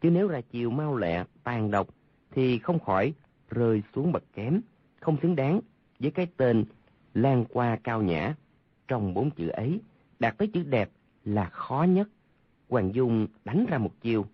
[0.00, 1.88] Chứ nếu ra chiều mau lẹ, tàn độc,
[2.30, 3.14] thì không khỏi
[3.50, 4.60] rơi xuống bậc kém,
[5.00, 5.60] không xứng đáng
[5.98, 6.64] với cái tên
[7.14, 8.34] lan qua cao nhã.
[8.88, 9.80] Trong bốn chữ ấy,
[10.18, 10.90] đạt tới chữ đẹp
[11.24, 12.08] là khó nhất.
[12.68, 14.26] Hoàng Dung đánh ra một chiêu.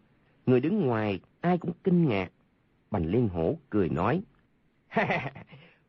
[0.46, 2.32] Người đứng ngoài ai cũng kinh ngạc.
[2.90, 4.22] Bành Liên Hổ cười nói.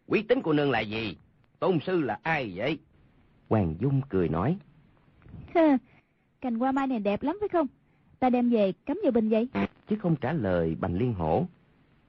[0.07, 1.17] Quý tính của nương là gì?
[1.59, 2.79] Tôn sư là ai vậy?
[3.49, 4.57] Hoàng Dung cười nói.
[6.41, 7.67] Cành hoa mai này đẹp lắm phải không?
[8.19, 9.47] Ta đem về cắm vào bình vậy?
[9.89, 11.45] Chứ không trả lời Bành Liên Hổ.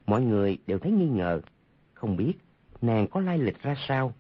[0.07, 1.41] Mọi người đều thấy nghi ngờ.
[1.95, 2.33] Không biết
[2.83, 4.15] nàng có lai lịch ra sao.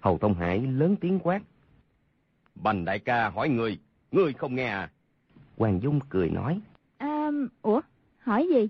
[0.00, 1.42] Hầu Tông Hải lớn tiếng quát.
[2.54, 3.78] Bành đại ca hỏi người,
[4.12, 4.90] người không nghe à?
[5.56, 6.60] Hoàng Dung cười nói.
[6.98, 7.30] À,
[7.62, 7.80] ủa,
[8.18, 8.68] hỏi gì?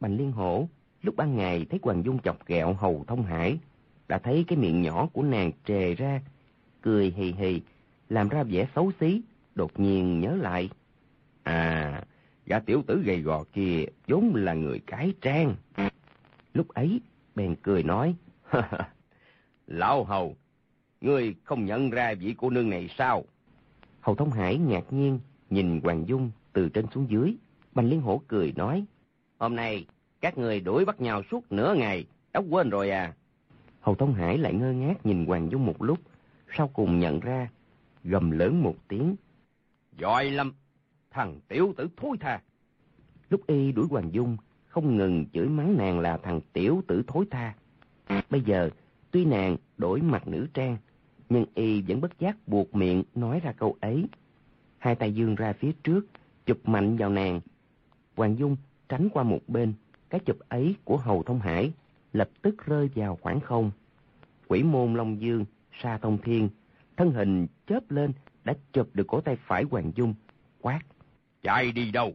[0.00, 0.68] Bành Liên Hổ
[1.02, 3.58] lúc ban ngày thấy Hoàng Dung chọc ghẹo Hầu Thông Hải,
[4.12, 6.20] đã thấy cái miệng nhỏ của nàng trề ra,
[6.80, 7.60] cười hì hì,
[8.08, 9.22] làm ra vẻ xấu xí,
[9.54, 10.70] đột nhiên nhớ lại.
[11.42, 12.02] À,
[12.46, 15.54] gã tiểu tử gầy gò kia vốn là người cái trang.
[16.54, 17.00] Lúc ấy,
[17.34, 18.14] bèn cười nói,
[19.66, 20.36] Lão Hầu,
[21.00, 23.24] ngươi không nhận ra vị cô nương này sao?
[24.00, 25.20] Hầu Thông Hải ngạc nhiên,
[25.50, 27.34] nhìn Hoàng Dung từ trên xuống dưới.
[27.72, 28.84] Bành Liên Hổ cười nói,
[29.38, 29.86] Hôm nay,
[30.20, 33.14] các người đuổi bắt nhau suốt nửa ngày, đã quên rồi à?
[33.82, 35.98] Hầu Thông Hải lại ngơ ngác nhìn Hoàng Dung một lúc,
[36.56, 37.48] sau cùng nhận ra,
[38.04, 39.16] gầm lớn một tiếng.
[39.98, 40.52] Giỏi lắm,
[41.10, 42.40] thằng tiểu tử thối tha.
[43.30, 47.24] Lúc y đuổi Hoàng Dung, không ngừng chửi mắng nàng là thằng tiểu tử thối
[47.30, 47.54] tha.
[48.30, 48.70] Bây giờ,
[49.10, 50.76] tuy nàng đổi mặt nữ trang,
[51.28, 54.06] nhưng y vẫn bất giác buộc miệng nói ra câu ấy.
[54.78, 56.06] Hai tay dương ra phía trước,
[56.46, 57.40] chụp mạnh vào nàng.
[58.16, 58.56] Hoàng Dung
[58.88, 59.72] tránh qua một bên,
[60.10, 61.72] cái chụp ấy của Hầu Thông Hải
[62.12, 63.70] lập tức rơi vào khoảng không.
[64.48, 65.44] Quỷ môn Long Dương,
[65.82, 66.48] Sa Thông Thiên,
[66.96, 68.12] thân hình chớp lên
[68.44, 70.14] đã chụp được cổ tay phải Hoàng Dung,
[70.60, 70.80] quát.
[71.42, 72.12] Chạy đi đâu?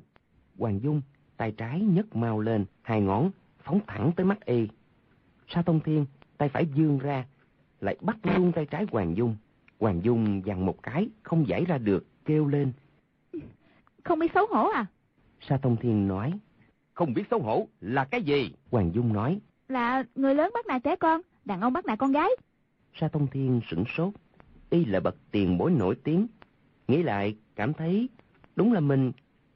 [0.57, 1.01] Hoàng Dung,
[1.37, 3.31] tay trái nhấc mau lên, hai ngón,
[3.63, 4.67] phóng thẳng tới mắt y.
[5.47, 6.05] Sa Thông Thiên,
[6.37, 7.25] tay phải dương ra,
[7.81, 9.35] lại bắt luôn tay trái Hoàng Dung.
[9.79, 12.71] Hoàng Dung dằn một cái, không giải ra được, kêu lên.
[14.03, 14.85] Không biết xấu hổ à?
[15.41, 16.33] Sa Thông Thiên nói.
[16.93, 18.51] Không biết xấu hổ là cái gì?
[18.71, 19.39] Hoàng Dung nói.
[19.67, 22.29] Là người lớn bắt nạt trẻ con, đàn ông bắt nạt con gái.
[22.93, 24.13] Sa Thông Thiên sửng sốt.
[24.69, 26.27] Y là bậc tiền bối nổi tiếng.
[26.87, 28.09] Nghĩ lại, cảm thấy
[28.55, 29.11] đúng là mình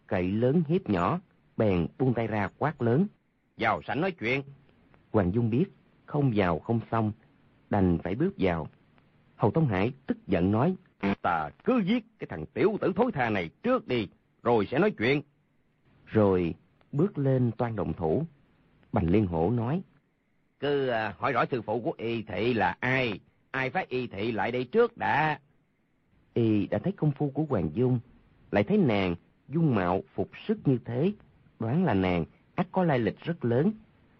[0.07, 1.19] cậy lớn hiếp nhỏ,
[1.57, 3.07] bèn buông tay ra quát lớn.
[3.57, 4.43] Vào sảnh nói chuyện.
[5.11, 5.65] Hoàng Dung biết,
[6.05, 7.11] không vào không xong,
[7.69, 8.67] đành phải bước vào.
[9.35, 10.75] Hầu Tông Hải tức giận nói,
[11.21, 14.07] ta cứ giết cái thằng tiểu tử thối tha này trước đi,
[14.43, 15.21] rồi sẽ nói chuyện.
[16.05, 16.55] Rồi
[16.91, 18.23] bước lên toan đồng thủ.
[18.91, 19.81] Bành Liên Hổ nói,
[20.61, 23.19] cứ à, hỏi rõ sư phụ của y thị là ai,
[23.51, 25.39] ai phát y thị lại đây trước đã.
[26.33, 27.99] Y đã thấy công phu của Hoàng Dung,
[28.51, 29.15] lại thấy nàng
[29.47, 31.11] dung mạo phục sức như thế,
[31.59, 33.71] đoán là nàng ắt có lai lịch rất lớn,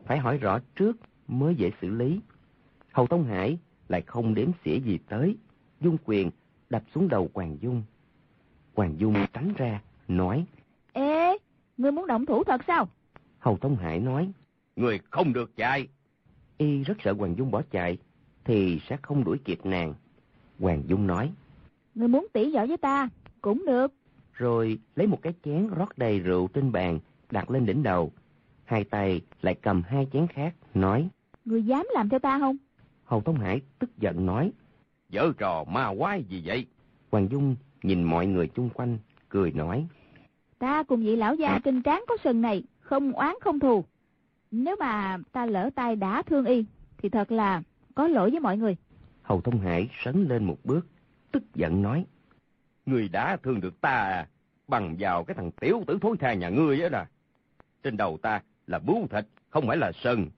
[0.05, 2.19] phải hỏi rõ trước mới dễ xử lý.
[2.91, 5.37] Hầu Tông Hải lại không đếm xỉa gì tới,
[5.79, 6.31] dung quyền
[6.69, 7.83] đập xuống đầu Hoàng Dung.
[8.75, 10.45] Hoàng Dung tránh ra, nói,
[10.93, 11.37] Ê,
[11.77, 12.87] ngươi muốn động thủ thật sao?
[13.39, 14.31] Hầu Tông Hải nói,
[14.75, 15.87] Người không được chạy.
[16.61, 17.97] Y rất sợ Hoàng Dung bỏ chạy,
[18.43, 19.93] thì sẽ không đuổi kịp nàng.
[20.59, 21.31] Hoàng Dung nói,
[21.95, 23.09] Ngươi muốn tỉ võ với ta,
[23.41, 23.93] cũng được.
[24.33, 26.99] Rồi lấy một cái chén rót đầy rượu trên bàn,
[27.31, 28.11] đặt lên đỉnh đầu.
[28.65, 31.09] Hai tay lại cầm hai chén khác, nói,
[31.45, 32.57] Ngươi dám làm theo ta không?
[33.05, 34.51] Hầu Tông Hải tức giận nói,
[35.09, 36.65] Giở trò ma quái gì vậy?
[37.11, 38.97] Hoàng Dung nhìn mọi người chung quanh,
[39.29, 39.87] cười nói,
[40.59, 43.83] Ta cùng vị lão gia trên trán có sừng này, không oán không thù.
[44.51, 46.65] Nếu mà ta lỡ tay đã thương y,
[46.97, 47.63] thì thật là
[47.95, 48.75] có lỗi với mọi người.
[49.23, 50.87] Hầu Thông Hải sấn lên một bước,
[51.31, 52.05] tức giận nói,
[52.85, 54.27] Người đã thương được ta à,
[54.67, 57.07] bằng vào cái thằng tiểu tử thối tha nhà ngươi á là.
[57.83, 60.29] trên đầu ta là bướu thịt, không phải là sừng.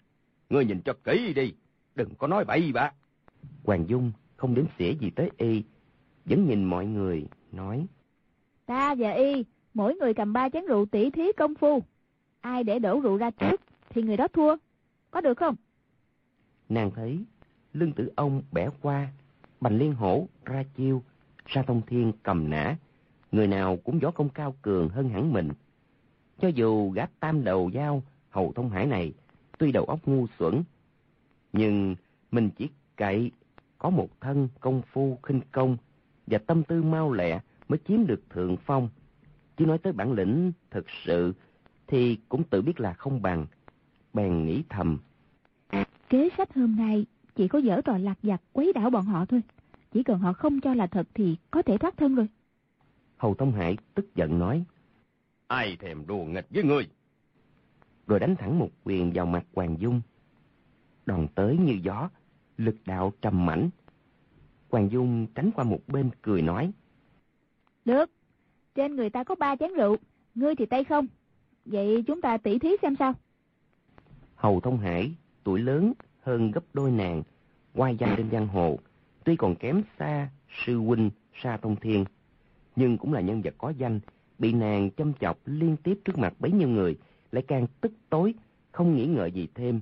[0.49, 1.53] Ngươi nhìn cho kỹ đi,
[1.95, 2.91] đừng có nói bậy bạ.
[3.63, 5.63] Hoàng Dung không đếm xỉa gì tới y,
[6.25, 7.85] vẫn nhìn mọi người, nói.
[8.65, 11.83] Ta và y, mỗi người cầm ba chén rượu tỉ thí công phu.
[12.41, 13.61] Ai để đổ rượu ra trước,
[13.93, 14.55] thì người đó thua.
[15.11, 15.55] Có được không?
[16.69, 17.25] Nàng thấy,
[17.73, 19.07] lưng tử ông bẻ qua,
[19.61, 21.03] bành liên hổ, ra chiêu,
[21.47, 22.77] sa thông thiên cầm nã.
[23.31, 25.49] Người nào cũng võ công cao cường hơn hẳn mình.
[26.39, 29.13] Cho dù gã tam đầu dao, hầu thông hải này,
[29.57, 30.63] tuy đầu óc ngu xuẩn,
[31.53, 31.95] nhưng
[32.31, 33.31] mình chỉ cậy
[33.77, 35.77] có một thân công phu khinh công
[36.27, 38.89] và tâm tư mau lẹ mới chiếm được thượng phong.
[39.57, 41.33] Chứ nói tới bản lĩnh thực sự
[41.87, 43.45] thì cũng tự biết là không bằng.
[44.13, 44.97] Bèn nghĩ thầm.
[46.09, 49.41] Kế sách hôm nay chỉ có dở trò lạc giặc quấy đảo bọn họ thôi.
[49.91, 52.27] Chỉ cần họ không cho là thật thì có thể thoát thân rồi.
[53.17, 54.63] Hầu Thông Hải tức giận nói.
[55.47, 56.87] Ai thèm đùa nghịch với ngươi?
[58.07, 60.01] Rồi đánh thẳng một quyền vào mặt Hoàng Dung.
[61.05, 62.09] Đòn tới như gió,
[62.57, 63.69] lực đạo trầm mảnh.
[64.69, 66.71] Hoàng Dung tránh qua một bên cười nói.
[67.85, 68.11] Được,
[68.75, 69.97] trên người ta có ba chén rượu,
[70.35, 71.07] ngươi thì tay không.
[71.65, 73.13] Vậy chúng ta tỉ thí xem sao.
[74.43, 75.11] Hầu Thông Hải,
[75.43, 77.23] tuổi lớn hơn gấp đôi nàng,
[77.73, 78.79] quay danh trên giang hồ,
[79.23, 80.29] tuy còn kém xa
[80.65, 81.09] sư huynh
[81.41, 82.05] Sa Thông Thiên,
[82.75, 83.99] nhưng cũng là nhân vật có danh,
[84.39, 86.97] bị nàng châm chọc liên tiếp trước mặt bấy nhiêu người,
[87.31, 88.33] lại càng tức tối,
[88.71, 89.81] không nghĩ ngợi gì thêm.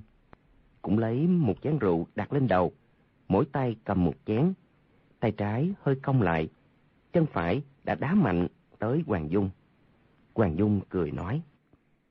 [0.82, 2.72] Cũng lấy một chén rượu đặt lên đầu,
[3.28, 4.52] mỗi tay cầm một chén,
[5.20, 6.48] tay trái hơi cong lại,
[7.12, 8.46] chân phải đã đá mạnh
[8.78, 9.50] tới Hoàng Dung.
[10.34, 11.42] Hoàng Dung cười nói.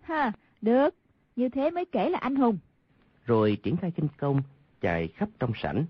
[0.02, 0.96] Ha, được,
[1.36, 2.58] như thế mới kể là anh hùng.
[3.26, 4.42] Rồi triển khai kinh công,
[4.82, 5.86] chạy khắp trong sảnh.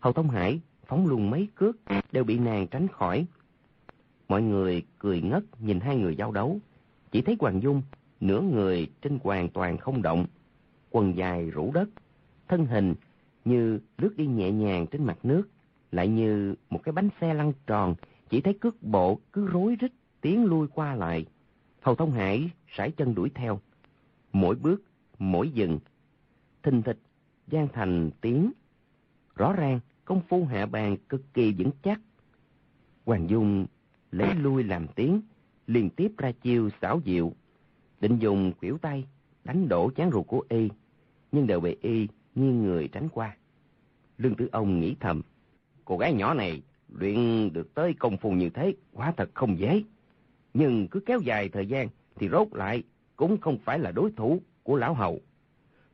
[0.00, 1.76] Hầu Thông Hải phóng luôn mấy cước
[2.12, 3.26] đều bị nàng tránh khỏi.
[4.28, 6.60] Mọi người cười ngất nhìn hai người giao đấu.
[7.10, 7.82] Chỉ thấy Hoàng Dung,
[8.20, 10.26] nửa người trên hoàn toàn không động.
[10.90, 11.88] Quần dài rủ đất,
[12.48, 12.94] thân hình
[13.44, 15.48] như lướt đi nhẹ nhàng trên mặt nước,
[15.92, 17.94] lại như một cái bánh xe lăn tròn,
[18.30, 21.26] chỉ thấy cước bộ cứ rối rít tiến lui qua lại.
[21.80, 23.60] Hầu Thông Hải sải chân đuổi theo.
[24.36, 24.82] Mỗi bước,
[25.18, 25.78] mỗi dừng.
[26.62, 26.98] Thình thịch,
[27.46, 28.52] gian thành tiếng.
[29.34, 32.00] Rõ ràng, công phu hạ bàn cực kỳ vững chắc.
[33.04, 33.66] Hoàng Dung
[34.10, 35.20] lấy lui làm tiếng,
[35.66, 37.32] liên tiếp ra chiêu xảo diệu.
[38.00, 39.06] Định dùng khuỷu tay,
[39.44, 40.68] đánh đổ chán ruột của y,
[41.32, 43.36] nhưng đều bị y nghiêng người tránh qua.
[44.18, 45.22] Lương Tử Ông nghĩ thầm,
[45.84, 49.82] cô gái nhỏ này luyện được tới công phu như thế, quá thật không dễ.
[50.54, 52.82] Nhưng cứ kéo dài thời gian thì rốt lại
[53.16, 55.20] cũng không phải là đối thủ của lão hầu.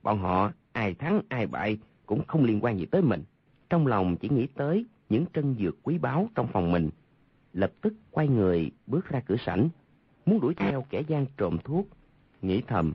[0.03, 3.25] Bọn họ ai thắng ai bại cũng không liên quan gì tới mình.
[3.71, 6.91] Trong lòng chỉ nghĩ tới những trân dược quý báu trong phòng mình.
[7.53, 9.69] Lập tức quay người bước ra cửa sảnh,
[10.27, 11.87] muốn đuổi theo kẻ gian trộm thuốc.
[12.43, 12.93] Nghĩ thầm,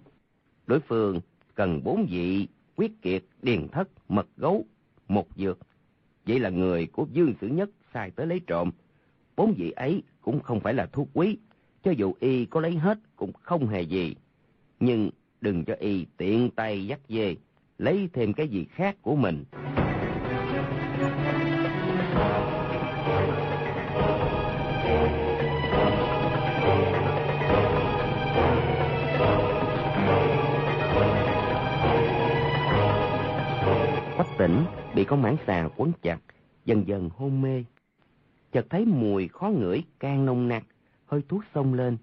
[0.67, 1.21] đối phương
[1.55, 4.65] cần bốn vị quyết kiệt, điền thất, mật gấu,
[5.07, 5.59] một dược.
[6.25, 8.71] Vậy là người của Dương Sử Nhất sai tới lấy trộm.
[9.35, 11.37] Bốn vị ấy cũng không phải là thuốc quý,
[11.87, 14.15] cho dù y có lấy hết cũng không hề gì.
[14.79, 15.09] Nhưng
[15.41, 17.35] đừng cho y tiện tay dắt về
[17.77, 19.43] lấy thêm cái gì khác của mình.
[34.15, 36.19] Quách tỉnh bị con mãng xà quấn chặt,
[36.65, 37.63] dần dần hôn mê.
[38.51, 40.63] Chợt thấy mùi khó ngửi càng nồng nặc,
[41.07, 41.97] hơi thuốc xông lên,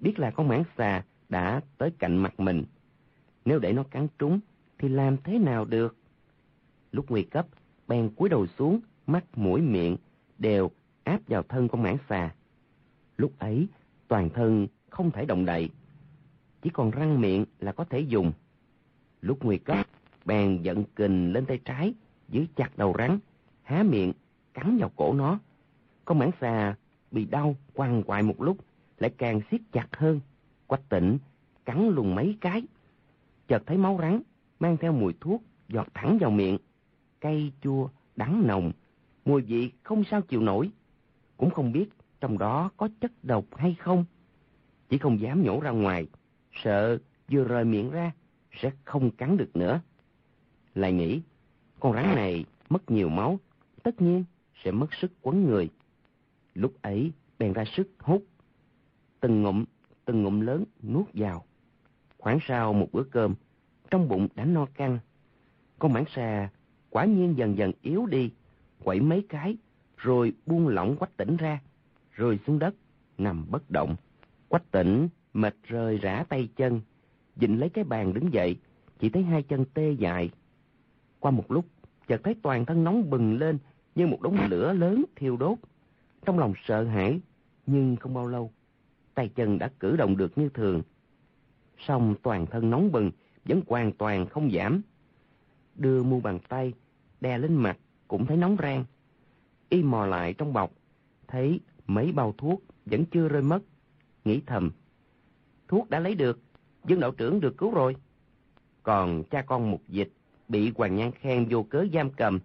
[0.00, 2.64] biết là con mãng xà đã tới cạnh mặt mình.
[3.44, 4.40] Nếu để nó cắn trúng,
[4.78, 5.96] thì làm thế nào được?
[6.92, 7.46] Lúc nguy cấp,
[7.88, 9.96] bèn cúi đầu xuống, mắt mũi miệng
[10.38, 10.70] đều
[11.04, 12.34] áp vào thân con mãng xà.
[13.16, 13.68] Lúc ấy,
[14.08, 15.70] toàn thân không thể động đậy,
[16.62, 18.32] chỉ còn răng miệng là có thể dùng.
[19.20, 19.86] Lúc nguy cấp,
[20.24, 21.94] bèn giận kình lên tay trái,
[22.28, 23.18] giữ chặt đầu rắn,
[23.62, 24.12] há miệng,
[24.54, 25.38] cắn vào cổ nó.
[26.04, 26.74] Con mãng xà
[27.10, 28.56] bị đau quằn quại một lúc,
[28.98, 30.20] lại càng siết chặt hơn.
[30.66, 31.18] Quách tỉnh,
[31.64, 32.62] cắn lùng mấy cái.
[33.48, 34.22] Chợt thấy máu rắn,
[34.60, 36.58] mang theo mùi thuốc, giọt thẳng vào miệng.
[37.20, 38.72] Cay chua, đắng nồng,
[39.24, 40.70] mùi vị không sao chịu nổi.
[41.36, 41.86] Cũng không biết
[42.20, 44.04] trong đó có chất độc hay không.
[44.88, 46.06] Chỉ không dám nhổ ra ngoài,
[46.52, 46.98] sợ
[47.32, 48.12] vừa rời miệng ra,
[48.52, 49.80] sẽ không cắn được nữa.
[50.74, 51.20] Lại nghĩ,
[51.80, 53.38] con rắn này mất nhiều máu,
[53.82, 54.24] tất nhiên
[54.64, 55.70] sẽ mất sức quấn người.
[56.54, 58.24] Lúc ấy bèn ra sức hút.
[59.20, 59.64] Từng ngụm,
[60.04, 61.44] từng ngụm lớn nuốt vào.
[62.18, 63.34] Khoảng sau một bữa cơm,
[63.90, 64.98] trong bụng đã no căng.
[65.78, 66.50] Con mãng xà
[66.90, 68.30] quả nhiên dần dần yếu đi,
[68.84, 69.56] quẩy mấy cái,
[69.96, 71.60] rồi buông lỏng quách tỉnh ra,
[72.12, 72.74] rồi xuống đất,
[73.18, 73.96] nằm bất động.
[74.48, 76.80] Quách tỉnh mệt rời rã tay chân,
[77.36, 78.56] dịnh lấy cái bàn đứng dậy,
[78.98, 80.30] chỉ thấy hai chân tê dại.
[81.20, 81.64] Qua một lúc,
[82.08, 83.58] chợt thấy toàn thân nóng bừng lên
[83.94, 85.58] như một đống lửa lớn thiêu đốt.
[86.26, 87.20] Trong lòng sợ hãi,
[87.66, 88.52] nhưng không bao lâu,
[89.14, 90.82] tay chân đã cử động được như thường.
[91.78, 93.10] Xong toàn thân nóng bừng,
[93.44, 94.82] vẫn hoàn toàn không giảm.
[95.74, 96.72] Đưa mu bàn tay,
[97.20, 97.78] đè lên mặt,
[98.08, 98.84] cũng thấy nóng rang.
[99.68, 100.72] Y mò lại trong bọc,
[101.28, 103.60] thấy mấy bao thuốc vẫn chưa rơi mất.
[104.24, 104.70] Nghĩ thầm,
[105.68, 106.40] thuốc đã lấy được,
[106.84, 107.96] Dương đạo trưởng được cứu rồi.
[108.82, 110.12] Còn cha con mục dịch
[110.48, 112.40] bị Hoàng Nhan khen vô cớ giam cầm,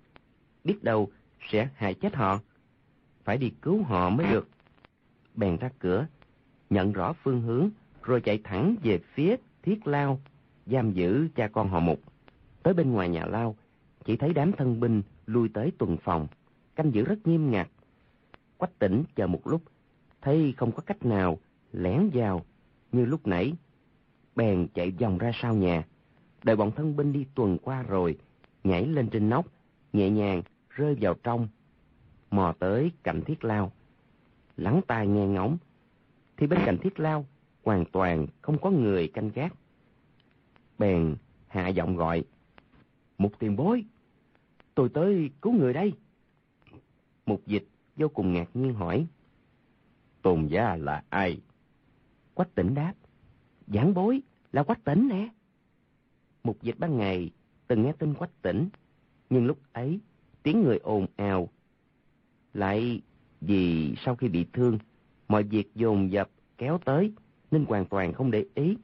[0.63, 1.09] biết đâu
[1.49, 2.39] sẽ hại chết họ.
[3.25, 4.49] Phải đi cứu họ mới được.
[5.35, 6.07] Bèn ra cửa,
[6.69, 7.69] nhận rõ phương hướng,
[8.03, 10.19] rồi chạy thẳng về phía thiết lao,
[10.65, 11.99] giam giữ cha con họ mục.
[12.63, 13.55] Tới bên ngoài nhà lao,
[14.05, 16.27] chỉ thấy đám thân binh lui tới tuần phòng,
[16.75, 17.67] canh giữ rất nghiêm ngặt.
[18.57, 19.61] Quách tỉnh chờ một lúc,
[20.21, 21.39] thấy không có cách nào,
[21.73, 22.45] lén vào,
[22.91, 23.53] như lúc nãy.
[24.35, 25.83] Bèn chạy vòng ra sau nhà,
[26.43, 28.17] đợi bọn thân binh đi tuần qua rồi,
[28.63, 29.45] nhảy lên trên nóc,
[29.93, 31.47] nhẹ nhàng rơi vào trong,
[32.35, 33.71] mò tới cạnh thiết lao.
[34.57, 35.57] Lắng tai nghe ngóng,
[36.37, 37.25] thì bên cạnh thiết lao
[37.63, 39.53] hoàn toàn không có người canh gác.
[40.77, 41.15] Bèn
[41.47, 42.23] hạ giọng gọi,
[43.17, 43.85] Một tiền bối,
[44.75, 45.93] tôi tới cứu người đây.
[47.25, 49.07] Mục dịch vô cùng ngạc nhiên hỏi,
[50.21, 51.41] Tôn gia là ai?
[52.33, 52.93] Quách tỉnh đáp,
[53.67, 54.21] giảng bối
[54.51, 55.29] là quách tỉnh nè.
[56.43, 57.31] Mục dịch ban ngày
[57.67, 58.69] từng nghe tin quách tỉnh,
[59.29, 59.99] nhưng lúc ấy
[60.43, 61.49] tiếng người ồn ào.
[62.55, 63.01] Lại
[63.41, 64.79] vì sau khi bị thương,
[65.27, 67.13] mọi việc dồn dập kéo tới
[67.51, 68.77] nên hoàn toàn không để ý.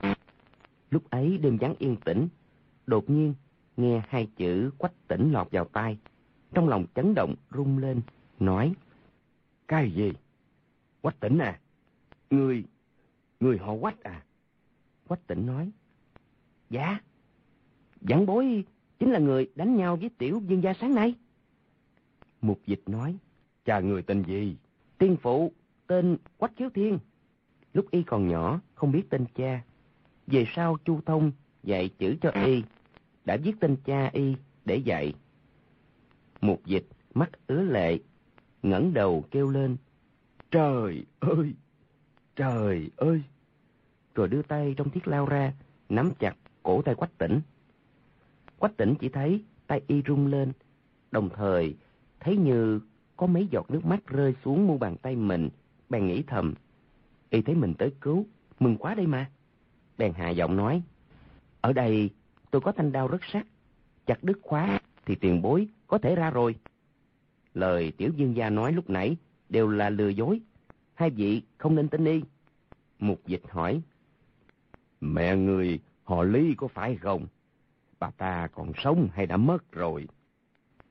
[0.89, 2.27] Lúc ấy đêm vắng yên tĩnh,
[2.88, 3.34] đột nhiên
[3.77, 5.97] nghe hai chữ quách tỉnh lọt vào tai.
[6.53, 8.01] Trong lòng chấn động rung lên,
[8.39, 8.73] nói.
[9.67, 10.13] Cái gì?
[11.01, 11.60] Quách tỉnh à?
[12.29, 12.63] Người,
[13.39, 14.23] người họ quách à?
[15.07, 15.71] Quách tỉnh nói.
[16.69, 16.99] Dạ.
[18.01, 18.63] Giảng bối
[18.99, 21.15] chính là người đánh nhau với tiểu dương gia sáng nay.
[22.41, 23.17] Mục dịch nói.
[23.65, 24.56] Cha người tên gì?
[24.97, 25.52] Tiên phụ,
[25.88, 27.00] tên Quách chiếu Thiên.
[27.74, 29.62] Lúc y còn nhỏ, không biết tên cha.
[30.28, 31.32] Về sau Chu Thông
[31.63, 32.63] dạy chữ cho y,
[33.26, 35.13] đã viết tên cha y để dạy.
[36.41, 38.00] Mục dịch mắt ứa lệ,
[38.63, 39.78] ngẩng đầu kêu lên.
[40.52, 41.54] Trời ơi!
[42.36, 43.21] Trời ơi!
[44.15, 45.54] Rồi đưa tay trong thiết lao ra,
[45.89, 47.41] nắm chặt cổ tay quách tỉnh.
[48.60, 50.52] Quách tỉnh chỉ thấy tay y rung lên,
[51.12, 51.76] đồng thời
[52.19, 52.80] thấy như
[53.17, 55.50] có mấy giọt nước mắt rơi xuống mu bàn tay mình,
[55.89, 56.54] bèn nghĩ thầm.
[57.30, 58.26] Y thấy mình tới cứu,
[58.60, 59.30] mừng quá đây mà.
[59.97, 60.82] Bèn hạ giọng nói,
[61.62, 62.10] ở đây
[62.52, 63.47] tôi có thanh đao rất sắc,
[64.06, 66.56] chặt đứt khóa thì tiền bối có thể ra rồi.
[67.54, 69.17] Lời tiểu dương gia nói lúc nãy
[69.50, 70.39] đều là lừa dối,
[70.93, 72.21] hai vị không nên tin y.
[73.00, 73.82] Mục dịch hỏi,
[75.02, 77.28] mẹ người họ Lý có phải không?
[78.00, 80.08] Bà ta còn sống hay đã mất rồi?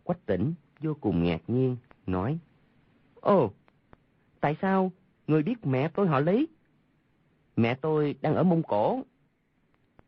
[0.04, 2.38] Quách tỉnh vô cùng ngạc nhiên, nói,
[3.14, 3.50] Ồ,
[4.40, 4.92] tại sao
[5.26, 6.48] người biết mẹ tôi họ Lý?
[7.56, 9.02] Mẹ tôi đang ở Mông Cổ.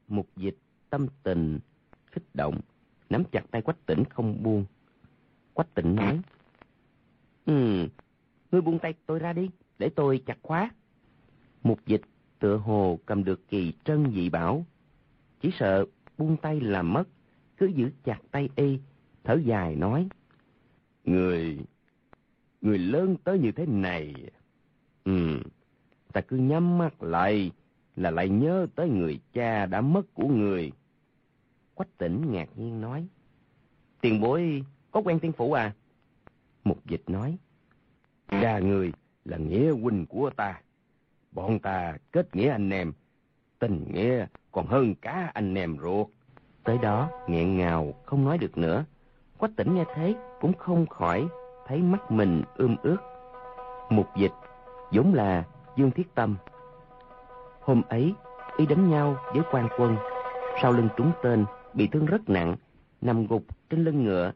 [0.08, 0.56] Mục dịch
[0.90, 1.58] tâm tình,
[2.12, 2.60] kích động,
[3.10, 4.64] nắm chặt tay Quách tỉnh không buông.
[5.54, 6.20] Quách tỉnh nói,
[7.46, 7.88] Ừ,
[8.52, 10.70] ngươi buông tay tôi ra đi, để tôi chặt khóa.
[11.62, 12.02] Mục dịch
[12.38, 14.66] tựa hồ cầm được kỳ trân dị bảo.
[15.40, 15.86] Chỉ sợ
[16.18, 17.04] buông tay làm mất,
[17.56, 18.78] cứ giữ chặt tay y,
[19.24, 20.08] thở dài nói.
[21.04, 21.58] Người,
[22.62, 24.14] người lớn tới như thế này.
[25.04, 25.40] Ừ,
[26.12, 27.50] ta cứ nhắm mắt lại
[27.96, 30.72] là lại nhớ tới người cha đã mất của người.
[31.74, 33.06] Quách tỉnh ngạc nhiên nói.
[34.00, 35.74] Tiền bối có quen tiên phủ à?
[36.64, 37.36] Mục dịch nói.
[38.28, 38.92] Cha người
[39.24, 40.60] là nghĩa huynh của ta.
[41.32, 42.92] Bọn ta kết nghĩa anh em.
[43.58, 46.08] Tình nghĩa còn hơn cả anh em ruột.
[46.64, 48.84] Tới đó nghẹn ngào không nói được nữa.
[49.38, 51.28] Quách tỉnh nghe thế cũng không khỏi
[51.72, 52.96] thấy mắt mình ươm ướt.
[53.90, 54.32] Mục dịch
[54.90, 55.44] vốn là
[55.76, 56.36] Dương Thiết Tâm.
[57.60, 58.14] Hôm ấy,
[58.56, 59.96] y đánh nhau với quan quân.
[60.62, 61.44] Sau lưng trúng tên,
[61.74, 62.56] bị thương rất nặng,
[63.00, 64.32] nằm gục trên lưng ngựa.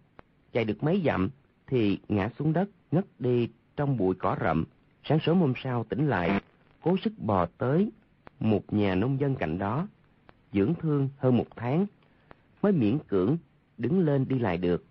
[0.52, 1.30] Chạy được mấy dặm
[1.66, 4.64] thì ngã xuống đất, ngất đi trong bụi cỏ rậm.
[5.04, 6.40] Sáng sớm hôm sau tỉnh lại,
[6.82, 7.90] cố sức bò tới
[8.40, 9.86] một nhà nông dân cạnh đó.
[10.52, 11.86] Dưỡng thương hơn một tháng,
[12.62, 13.36] mới miễn cưỡng
[13.78, 14.84] đứng lên đi lại được.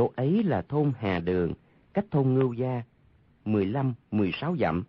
[0.00, 1.52] Chỗ ấy là thôn Hà Đường,
[1.94, 2.82] cách thôn Ngưu Gia,
[3.44, 4.84] 15-16 dặm.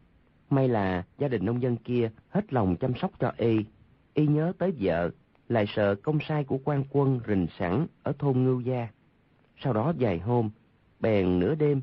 [0.50, 3.66] May là gia đình nông dân kia hết lòng chăm sóc cho y.
[4.14, 5.12] Y nhớ tới vợ,
[5.50, 8.88] lại sợ công sai của quan quân rình sẵn ở thôn Ngưu Gia.
[9.58, 10.50] Sau đó vài hôm,
[11.00, 11.82] bèn nửa đêm,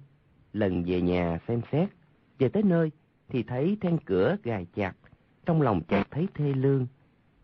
[0.52, 1.88] lần về nhà xem xét.
[2.38, 2.90] Về tới nơi
[3.28, 4.92] thì thấy then cửa gài chặt,
[5.46, 6.86] trong lòng chợt thấy thê lương.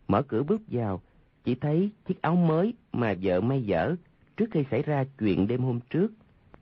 [0.07, 1.01] Mở cửa bước vào,
[1.43, 3.95] chỉ thấy chiếc áo mới mà vợ may dở
[4.37, 6.11] trước khi xảy ra chuyện đêm hôm trước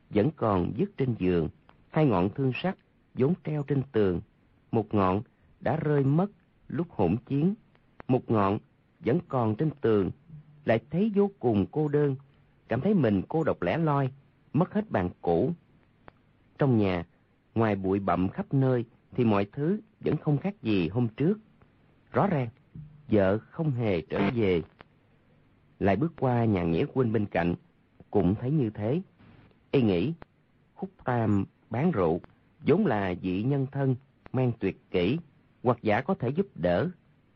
[0.09, 1.49] vẫn còn dứt trên giường.
[1.89, 2.77] Hai ngọn thương sắt
[3.13, 4.21] vốn treo trên tường,
[4.71, 5.21] một ngọn
[5.59, 6.31] đã rơi mất
[6.67, 7.53] lúc hỗn chiến,
[8.07, 8.59] một ngọn
[8.99, 10.11] vẫn còn trên tường,
[10.65, 12.15] lại thấy vô cùng cô đơn,
[12.67, 14.09] cảm thấy mình cô độc lẻ loi,
[14.53, 15.51] mất hết bàn cũ.
[16.57, 17.05] Trong nhà,
[17.55, 21.39] ngoài bụi bặm khắp nơi thì mọi thứ vẫn không khác gì hôm trước.
[22.11, 22.47] Rõ ràng,
[23.11, 24.61] vợ không hề trở về.
[25.83, 27.55] Lại bước qua nhà nghĩa quân bên cạnh,
[28.11, 29.01] cũng thấy như thế.
[29.71, 30.13] Y nghĩ,
[30.75, 32.21] khúc tam bán rượu,
[32.67, 33.95] vốn là vị nhân thân,
[34.33, 35.17] mang tuyệt kỹ,
[35.63, 36.89] hoặc giả có thể giúp đỡ.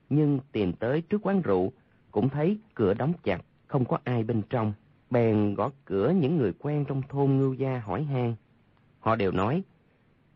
[0.09, 1.71] Nhưng tìm tới trước quán rượu,
[2.11, 4.73] cũng thấy cửa đóng chặt, không có ai bên trong.
[5.09, 8.35] Bèn gõ cửa những người quen trong thôn ngưu gia hỏi han.
[8.99, 9.63] Họ đều nói,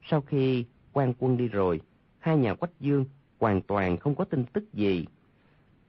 [0.04, 1.82] sau khi quan quân đi rồi,
[2.20, 3.06] hai nhà quách dương
[3.40, 5.06] hoàn toàn không có tin tức gì.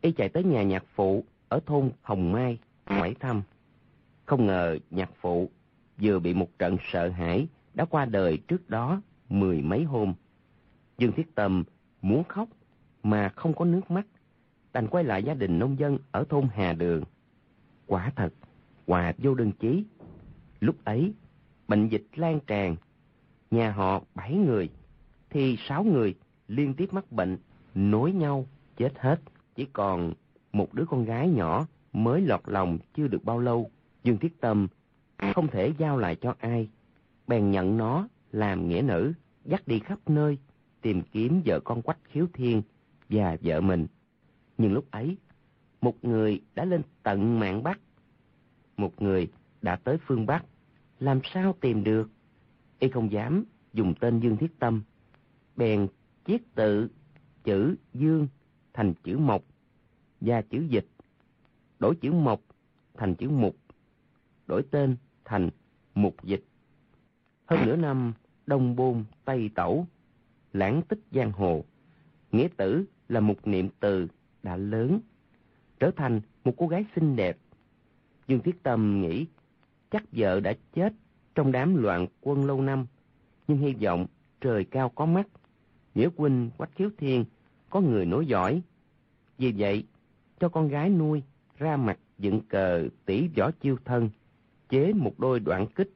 [0.00, 3.42] Y chạy tới nhà nhạc phụ ở thôn Hồng Mai, ngoại thăm.
[4.24, 5.50] Không ngờ nhạc phụ
[6.00, 10.14] vừa bị một trận sợ hãi đã qua đời trước đó mười mấy hôm.
[10.98, 11.64] Dương Thiết Tâm
[12.02, 12.48] muốn khóc
[13.02, 14.06] mà không có nước mắt,
[14.72, 17.04] đành quay lại gia đình nông dân ở thôn Hà Đường.
[17.86, 18.32] Quả thật,
[18.86, 19.84] hòa vô đơn chí.
[20.60, 21.12] Lúc ấy,
[21.68, 22.76] bệnh dịch lan tràn,
[23.50, 24.70] nhà họ bảy người,
[25.30, 26.14] thì sáu người
[26.48, 27.38] liên tiếp mắc bệnh,
[27.74, 28.46] nối nhau,
[28.76, 29.20] chết hết.
[29.54, 30.12] Chỉ còn
[30.52, 33.70] một đứa con gái nhỏ mới lọt lòng chưa được bao lâu.
[34.02, 34.68] Dương Thiết Tâm
[35.34, 36.68] không thể giao lại cho ai,
[37.26, 39.12] bèn nhận nó làm nghĩa nữ,
[39.44, 40.38] dắt đi khắp nơi,
[40.82, 42.62] tìm kiếm vợ con quách khiếu thiên
[43.08, 43.86] và vợ mình.
[44.58, 45.16] Nhưng lúc ấy,
[45.80, 47.80] một người đã lên tận mạng Bắc,
[48.76, 49.28] một người
[49.62, 50.44] đã tới phương Bắc,
[51.00, 52.10] làm sao tìm được?
[52.78, 54.82] Y không dám dùng tên Dương Thiết Tâm,
[55.56, 55.86] bèn
[56.26, 56.88] chiết tự
[57.44, 58.28] chữ Dương
[58.72, 59.42] thành chữ Mộc
[60.24, 60.86] và chữ Dịch,
[61.78, 62.40] đổi chữ Mộc
[62.94, 63.56] thành chữ Mục,
[64.46, 65.50] đổi tên thành
[65.94, 66.44] Mục Dịch.
[67.46, 68.12] Hơn nửa năm,
[68.46, 69.86] Đông Bôn, Tây Tẩu,
[70.52, 71.64] lãng tích giang hồ,
[72.32, 74.08] nghĩa tử là một niệm từ
[74.42, 75.00] đã lớn,
[75.80, 77.38] trở thành một cô gái xinh đẹp.
[78.26, 79.26] Dương Thiết Tâm nghĩ
[79.90, 80.92] chắc vợ đã chết
[81.34, 82.86] trong đám loạn quân lâu năm,
[83.48, 84.06] nhưng hy vọng
[84.40, 85.28] trời cao có mắt,
[85.94, 87.24] Nghĩa huynh Quách Khiếu Thiên
[87.70, 88.62] có người nối giỏi.
[89.38, 89.84] Vì vậy,
[90.42, 91.22] cho con gái nuôi
[91.58, 94.10] ra mặt dựng cờ tỷ võ chiêu thân,
[94.68, 95.90] chế một đôi đoạn kích,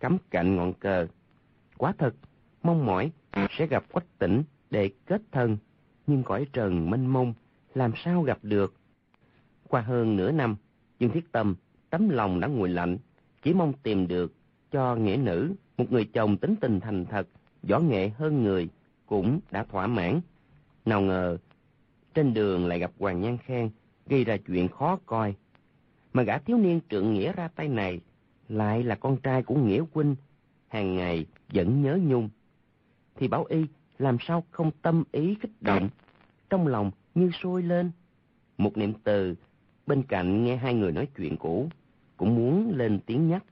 [0.00, 1.06] cắm cạnh ngọn cờ.
[1.78, 2.14] quá thật,
[2.62, 3.10] mong mỏi
[3.50, 5.56] sẽ gặp Quách Tỉnh để kết thân,
[6.06, 7.34] nhưng cõi trần mênh mông,
[7.74, 8.74] làm sao gặp được.
[9.68, 10.56] Qua hơn nửa năm,
[10.98, 11.54] Dương Thiết Tâm
[11.90, 12.98] tấm lòng đã nguội lạnh,
[13.42, 14.34] chỉ mong tìm được
[14.70, 17.28] cho nghĩa nữ một người chồng tính tình thành thật,
[17.62, 18.68] võ nghệ hơn người,
[19.06, 20.20] cũng đã thỏa mãn.
[20.84, 21.38] Nào ngờ,
[22.14, 23.70] trên đường lại gặp Hoàng Nhan Khang,
[24.12, 25.34] gây ra chuyện khó coi.
[26.12, 28.00] Mà gã thiếu niên trượng nghĩa ra tay này,
[28.48, 30.16] lại là con trai của Nghĩa Huynh,
[30.68, 32.28] hàng ngày vẫn nhớ nhung.
[33.16, 33.64] Thì Bảo Y
[33.98, 35.88] làm sao không tâm ý kích động,
[36.50, 37.90] trong lòng như sôi lên.
[38.58, 39.34] Một niệm từ,
[39.86, 41.68] bên cạnh nghe hai người nói chuyện cũ,
[42.16, 43.44] cũng muốn lên tiếng nhắc.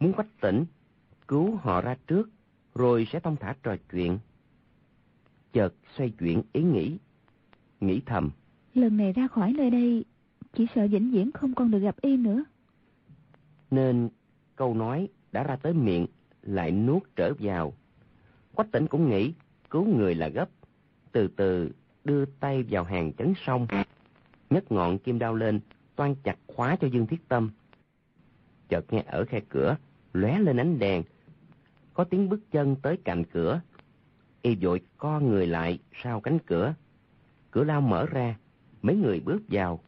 [0.00, 0.64] Muốn quách tỉnh,
[1.28, 2.30] cứu họ ra trước,
[2.74, 4.18] rồi sẽ thông thả trò chuyện.
[5.52, 6.98] Chợt xoay chuyển ý nghĩ,
[7.80, 8.30] nghĩ thầm.
[8.74, 10.04] Lần này ra khỏi nơi đây,
[10.52, 12.44] chỉ sợ vĩnh viễn không còn được gặp y nữa.
[13.70, 14.08] Nên
[14.56, 16.06] câu nói đã ra tới miệng,
[16.42, 17.72] lại nuốt trở vào.
[18.54, 19.32] Quách tỉnh cũng nghĩ
[19.70, 20.48] cứu người là gấp,
[21.12, 21.70] từ từ
[22.04, 23.66] đưa tay vào hàng chấn sông,
[24.50, 25.60] nhấc ngọn kim đao lên,
[25.96, 27.50] toan chặt khóa cho Dương Thiết Tâm.
[28.68, 29.76] Chợt nghe ở khe cửa,
[30.12, 31.02] lóe lên ánh đèn,
[31.94, 33.60] có tiếng bước chân tới cạnh cửa.
[34.42, 36.74] Y vội co người lại sau cánh cửa.
[37.50, 38.36] Cửa lao mở ra,
[38.84, 39.80] mấy người bước vào.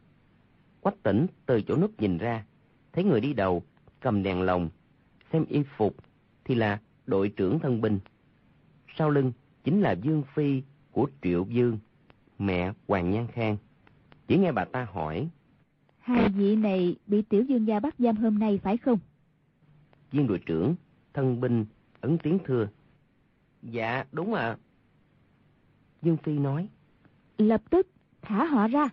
[0.81, 2.45] Quách tỉnh từ chỗ núp nhìn ra,
[2.93, 3.63] thấy người đi đầu,
[3.99, 4.69] cầm đèn lồng,
[5.33, 5.95] xem y phục
[6.45, 7.99] thì là đội trưởng thân binh.
[8.97, 9.31] Sau lưng
[9.63, 11.79] chính là Dương Phi của Triệu Dương,
[12.39, 13.57] mẹ Hoàng Nhan Khang.
[14.27, 15.29] Chỉ nghe bà ta hỏi.
[15.99, 18.99] Hai vị này bị tiểu dương gia bắt giam hôm nay phải không?
[20.11, 20.75] Viên đội trưởng,
[21.13, 21.65] thân binh,
[22.01, 22.67] ấn tiếng thưa.
[23.63, 24.57] Dạ, đúng ạ.
[26.01, 26.69] Dương Phi nói.
[27.37, 27.87] Lập tức
[28.21, 28.89] thả họ ra.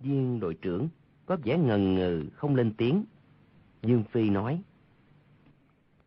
[0.00, 0.88] Viên đội trưởng
[1.26, 3.04] có vẻ ngần ngừ không lên tiếng.
[3.82, 4.62] Dương Phi nói.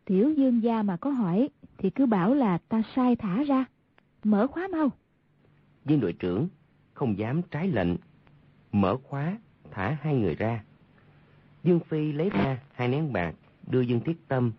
[0.04, 1.48] Tiểu dương gia mà có hỏi
[1.78, 3.64] thì cứ bảo là ta sai thả ra.
[4.24, 4.90] Mở khóa mau.
[5.84, 6.48] Viên đội trưởng
[6.94, 7.88] không dám trái lệnh.
[8.72, 9.38] Mở khóa
[9.70, 10.64] thả hai người ra.
[11.64, 13.34] Dương Phi lấy ra hai nén bạc
[13.66, 14.52] đưa Dương Thiết Tâm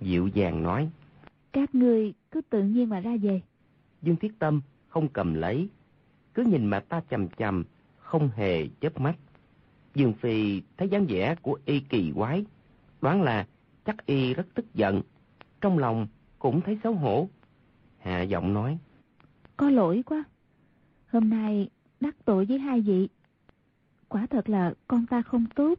[0.00, 0.90] dịu dàng nói.
[1.52, 3.40] Các ngươi cứ tự nhiên mà ra về.
[4.02, 5.68] Dương Thiết Tâm không cầm lấy,
[6.34, 7.64] cứ nhìn mà ta chầm chầm,
[7.98, 9.16] không hề chớp mắt.
[9.94, 12.44] Dương Phi thấy dáng vẻ của y kỳ quái,
[13.00, 13.46] đoán là
[13.84, 15.02] chắc y rất tức giận,
[15.60, 16.06] trong lòng
[16.38, 17.28] cũng thấy xấu hổ.
[17.98, 18.78] Hạ giọng nói,
[19.56, 20.24] Có lỗi quá,
[21.08, 21.68] hôm nay
[22.00, 23.08] đắc tội với hai vị.
[24.08, 25.78] Quả thật là con ta không tốt,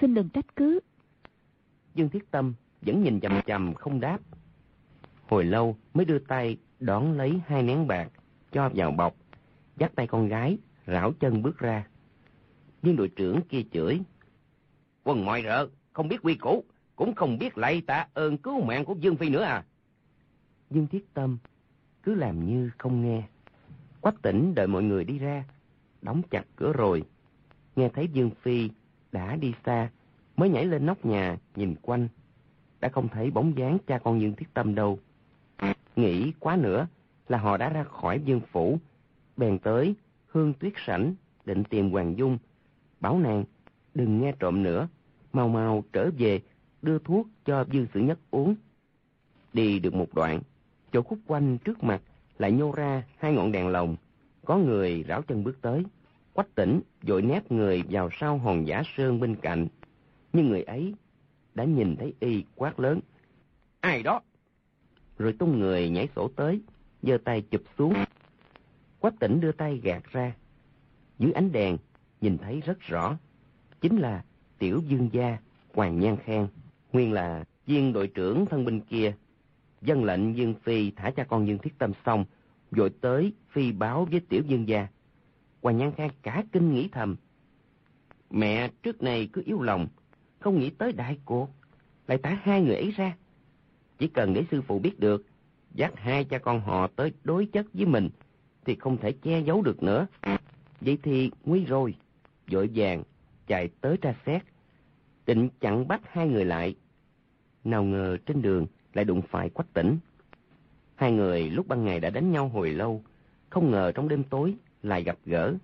[0.00, 0.80] xin đừng trách cứ.
[1.94, 4.18] Dương Thiết Tâm vẫn nhìn chầm chầm không đáp.
[5.26, 8.08] Hồi lâu mới đưa tay đón lấy hai nén bạc,
[8.52, 9.14] cho vào bọc,
[9.76, 11.86] dắt tay con gái, rảo chân bước ra.
[12.82, 14.00] Viên đội trưởng kia chửi.
[15.04, 16.64] Quân mọi rợ, không biết quy củ,
[16.96, 19.64] cũng không biết lạy tạ ơn cứu mạng của Dương Phi nữa à.
[20.70, 21.38] Dương Thiết Tâm
[22.02, 23.22] cứ làm như không nghe.
[24.00, 25.44] Quách tỉnh đợi mọi người đi ra,
[26.02, 27.02] đóng chặt cửa rồi.
[27.76, 28.70] Nghe thấy Dương Phi
[29.12, 29.90] đã đi xa,
[30.36, 32.08] mới nhảy lên nóc nhà nhìn quanh.
[32.80, 34.98] Đã không thấy bóng dáng cha con Dương Thiết Tâm đâu.
[35.96, 36.86] Nghĩ quá nữa
[37.28, 38.78] là họ đã ra khỏi Dương Phủ,
[39.36, 39.94] bèn tới
[40.26, 41.14] Hương Tuyết Sảnh
[41.44, 42.38] định tìm Hoàng Dung.
[43.00, 43.44] Bảo nàng
[43.94, 44.88] đừng nghe trộm nữa,
[45.32, 46.40] mau mau trở về
[46.82, 48.54] đưa thuốc cho Dương Sử Nhất uống.
[49.52, 50.40] Đi được một đoạn,
[50.92, 52.02] chỗ khúc quanh trước mặt
[52.38, 53.96] lại nhô ra hai ngọn đèn lồng.
[54.44, 55.82] Có người rảo chân bước tới.
[56.32, 59.66] Quách tỉnh vội nép người vào sau hòn giả sơn bên cạnh.
[60.32, 60.94] Nhưng người ấy
[61.54, 63.00] đã nhìn thấy y quát lớn.
[63.80, 64.20] Ai đó?
[65.18, 66.60] Rồi tung người nhảy sổ tới,
[67.02, 67.94] giơ tay chụp xuống.
[69.00, 70.32] Quách tỉnh đưa tay gạt ra.
[71.18, 71.78] Dưới ánh đèn,
[72.20, 73.18] nhìn thấy rất rõ.
[73.80, 74.24] Chính là
[74.58, 75.38] tiểu dương gia,
[75.74, 76.48] Hoàng Nhan Khang.
[76.92, 79.14] Nguyên là viên đội trưởng thân binh kia.
[79.82, 82.24] Dân lệnh Dương Phi thả cha con Dương Thiết Tâm xong,
[82.70, 84.86] rồi tới phi báo với tiểu dương gia.
[85.62, 87.16] Hoàng Nhan Khang cả kinh nghĩ thầm.
[88.30, 89.88] Mẹ trước này cứ yếu lòng,
[90.38, 91.50] không nghĩ tới đại cuộc,
[92.06, 93.16] lại tả hai người ấy ra.
[93.98, 95.26] Chỉ cần để sư phụ biết được,
[95.74, 98.10] dắt hai cha con họ tới đối chất với mình,
[98.66, 100.06] thì không thể che giấu được nữa.
[100.80, 101.94] Vậy thì nguy rồi,
[102.50, 103.02] vội vàng,
[103.46, 104.42] chạy tới tra xét,
[105.26, 106.76] định chặn bắt hai người lại.
[107.64, 109.98] Nào ngờ trên đường lại đụng phải quách tỉnh.
[110.94, 113.02] Hai người lúc ban ngày đã đánh nhau hồi lâu,
[113.50, 115.54] không ngờ trong đêm tối lại gặp gỡ.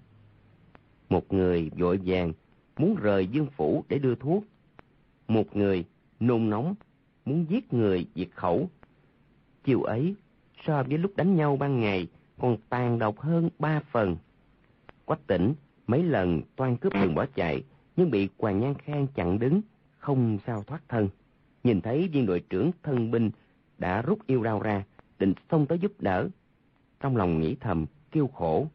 [1.08, 2.32] Một người vội vàng
[2.76, 4.44] muốn rời dương phủ để đưa thuốc.
[5.28, 5.84] Một người
[6.20, 6.74] nôn nóng
[7.24, 8.68] muốn giết người diệt khẩu.
[9.64, 10.14] Chiều ấy,
[10.66, 12.06] so với lúc đánh nhau ban ngày,
[12.42, 14.16] còn tàn độc hơn ba phần.
[15.04, 15.54] Quách tỉnh
[15.86, 17.62] mấy lần toan cướp đường bỏ chạy,
[17.96, 19.60] nhưng bị Hoàng Nhan Khang chặn đứng,
[19.98, 21.08] không sao thoát thân.
[21.64, 23.30] Nhìn thấy viên đội trưởng thân binh
[23.78, 24.84] đã rút yêu đao ra,
[25.18, 26.28] định xông tới giúp đỡ.
[27.00, 28.66] Trong lòng nghĩ thầm, kêu khổ.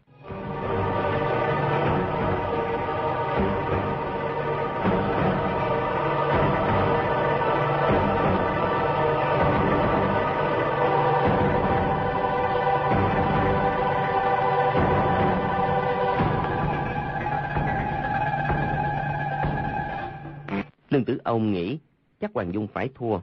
[21.08, 21.78] Tử Ông nghĩ
[22.22, 23.20] chắc Hoàng Dung phải thua.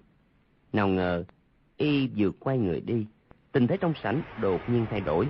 [0.73, 1.25] Nào ngờ,
[1.77, 3.07] y vừa quay người đi,
[3.53, 5.27] tình thế trong sảnh đột nhiên thay đổi.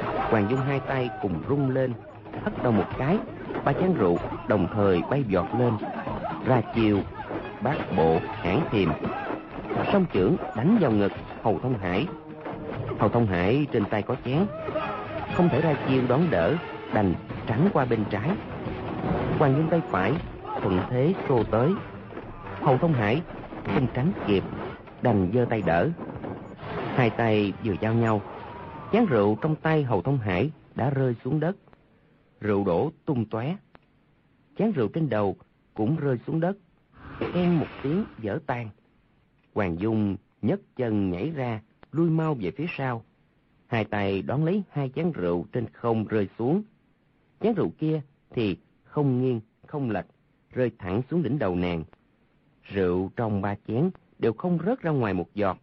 [0.00, 1.92] Hoàng Dung hai tay cùng rung lên,
[2.42, 3.18] hất đầu một cái,
[3.64, 4.18] ba chén rượu
[4.48, 5.72] đồng thời bay giọt lên.
[6.46, 7.00] Ra chiều,
[7.62, 8.88] bát bộ, hãn thiềm.
[9.92, 11.12] Song trưởng đánh vào ngực
[11.42, 12.06] Hầu Thông Hải.
[12.98, 14.38] Hầu Thông Hải trên tay có chén,
[15.34, 16.54] không thể ra chiêu đón đỡ,
[16.94, 17.14] đành
[17.46, 18.30] tránh qua bên trái.
[19.38, 20.12] Hoàng Dung tay phải
[20.62, 21.72] thuận thế xô tới.
[22.60, 23.22] Hầu Thông Hải
[23.64, 24.44] không tránh kịp,
[25.02, 25.90] đành giơ tay đỡ.
[26.94, 28.20] Hai tay vừa giao nhau,
[28.92, 31.56] chén rượu trong tay Hầu Thông Hải đã rơi xuống đất.
[32.40, 33.56] Rượu đổ tung tóe.
[34.58, 35.36] Chén rượu trên đầu
[35.74, 36.56] cũng rơi xuống đất.
[37.34, 38.68] Em một tiếng dở tan.
[39.54, 41.60] Hoàng Dung nhấc chân nhảy ra,
[41.92, 43.04] lui mau về phía sau.
[43.66, 46.62] Hai tay đón lấy hai chén rượu trên không rơi xuống.
[47.40, 48.00] Chén rượu kia
[48.30, 50.06] thì không nghiêng, không lệch,
[50.52, 51.84] rơi thẳng xuống đỉnh đầu nàng.
[52.62, 55.58] Rượu trong ba chén đều không rớt ra ngoài một giọt.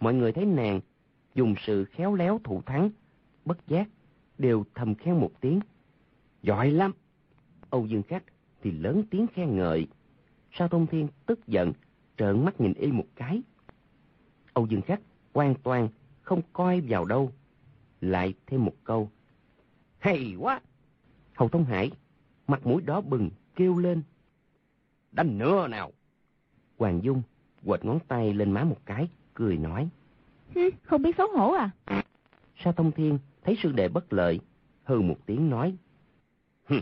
[0.00, 0.80] Mọi người thấy nàng
[1.34, 2.90] dùng sự khéo léo thủ thắng,
[3.44, 3.88] bất giác,
[4.38, 5.60] đều thầm khen một tiếng.
[6.42, 6.92] Giỏi lắm!
[7.70, 8.24] Âu Dương Khắc
[8.62, 9.86] thì lớn tiếng khen ngợi.
[10.52, 11.72] Sao Thông Thiên tức giận,
[12.16, 13.42] trợn mắt nhìn y một cái.
[14.52, 15.00] Âu Dương Khắc
[15.34, 15.88] hoàn toàn
[16.22, 17.32] không coi vào đâu.
[18.00, 19.10] Lại thêm một câu.
[19.98, 20.60] Hay quá!
[21.34, 21.90] Hầu Thông Hải,
[22.46, 23.30] mặt mũi đỏ bừng,
[23.60, 24.02] kêu lên.
[25.12, 25.92] Đánh nữa nào!
[26.78, 27.22] Hoàng Dung
[27.64, 29.88] quệt ngón tay lên má một cái, cười nói.
[30.54, 31.70] Hứ, không biết xấu hổ à?
[32.64, 34.40] Sa Thông Thiên thấy sư đệ bất lợi,
[34.84, 35.76] hừ một tiếng nói.
[36.64, 36.80] Hừ,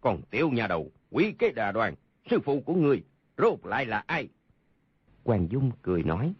[0.00, 1.94] còn tiểu nhà đầu, quý kế đà đoàn,
[2.30, 3.02] sư phụ của người,
[3.38, 4.28] rốt lại là ai?
[5.24, 6.34] Hoàng Dung cười nói.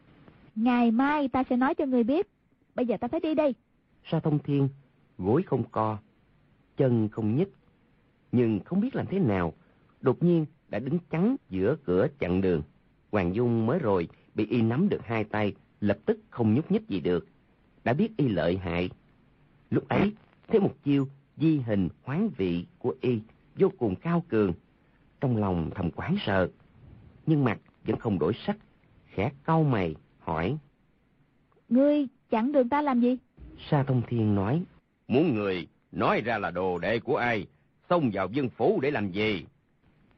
[0.55, 2.29] Ngày mai ta sẽ nói cho người biết.
[2.75, 3.55] Bây giờ ta phải đi đây.
[4.11, 4.69] Sa Thông Thiên,
[5.19, 5.99] gối không co,
[6.77, 7.49] chân không nhích.
[8.33, 9.53] Nhưng không biết làm thế nào,
[10.01, 12.63] đột nhiên đã đứng chắn giữa cửa chặn đường.
[13.11, 16.89] Hoàng Dung mới rồi bị y nắm được hai tay, lập tức không nhúc nhích
[16.89, 17.27] gì được.
[17.85, 18.91] Đã biết y lợi hại.
[19.71, 20.13] Lúc ấy,
[20.49, 23.21] thấy một chiêu di hình hoán vị của y
[23.57, 24.53] vô cùng cao cường.
[25.21, 26.49] Trong lòng thầm quán sợ,
[27.27, 28.57] nhưng mặt vẫn không đổi sắc,
[29.07, 30.57] khẽ cau mày, hỏi.
[31.69, 33.17] Ngươi chặn đường ta làm gì?
[33.71, 34.63] Sa Thông Thiên nói.
[35.09, 37.47] Muốn người nói ra là đồ đệ của ai,
[37.93, 39.47] xông vào dân phủ để làm gì?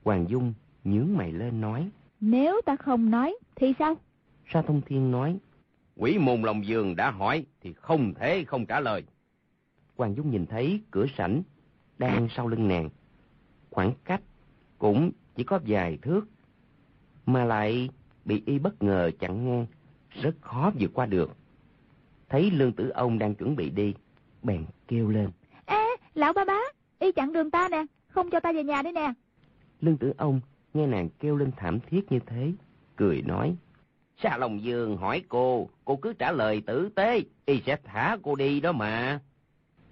[0.05, 0.55] Hoàng Dung
[0.85, 1.91] nhướng mày lên nói.
[2.21, 3.95] Nếu ta không nói, thì sao?
[4.53, 5.39] Sa Thông Thiên nói.
[5.97, 9.03] Quỷ môn lòng giường đã hỏi thì không thể không trả lời.
[9.97, 11.43] Hoàng Dung nhìn thấy cửa sảnh
[11.99, 12.91] đang sau lưng nàng.
[13.71, 14.23] Khoảng cách
[14.79, 16.29] cũng chỉ có vài thước,
[17.27, 17.89] mà lại
[18.25, 19.67] bị y bất ngờ chặn ngang,
[20.23, 21.37] rất khó vượt qua được.
[22.29, 23.95] Thấy lương tử ông đang chuẩn bị đi,
[24.43, 25.31] bèn kêu lên.
[25.67, 26.59] Ê, lão ba bá,
[27.05, 29.13] y chặn đường ta nè, không cho ta về nhà đây nè.
[29.81, 30.41] Lương tử ông
[30.75, 32.53] nghe nàng kêu lên thảm thiết như thế,
[32.97, 33.57] cười nói.
[34.23, 38.35] Sa Long Dương hỏi cô, cô cứ trả lời tử tế, y sẽ thả cô
[38.35, 39.21] đi đó mà.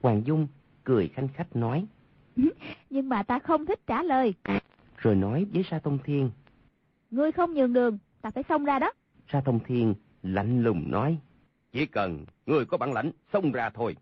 [0.03, 0.47] Hoàng Dung
[0.85, 1.87] cười khanh khách nói.
[2.91, 4.35] Nhưng mà ta không thích trả lời.
[4.97, 6.31] Rồi nói với Sa Tông Thiên.
[7.11, 8.93] Ngươi không nhường đường, ta phải xông ra đó.
[9.33, 11.19] Sa Tông Thiên lạnh lùng nói.
[11.73, 13.97] Chỉ cần ngươi có bản lãnh, xông ra thôi.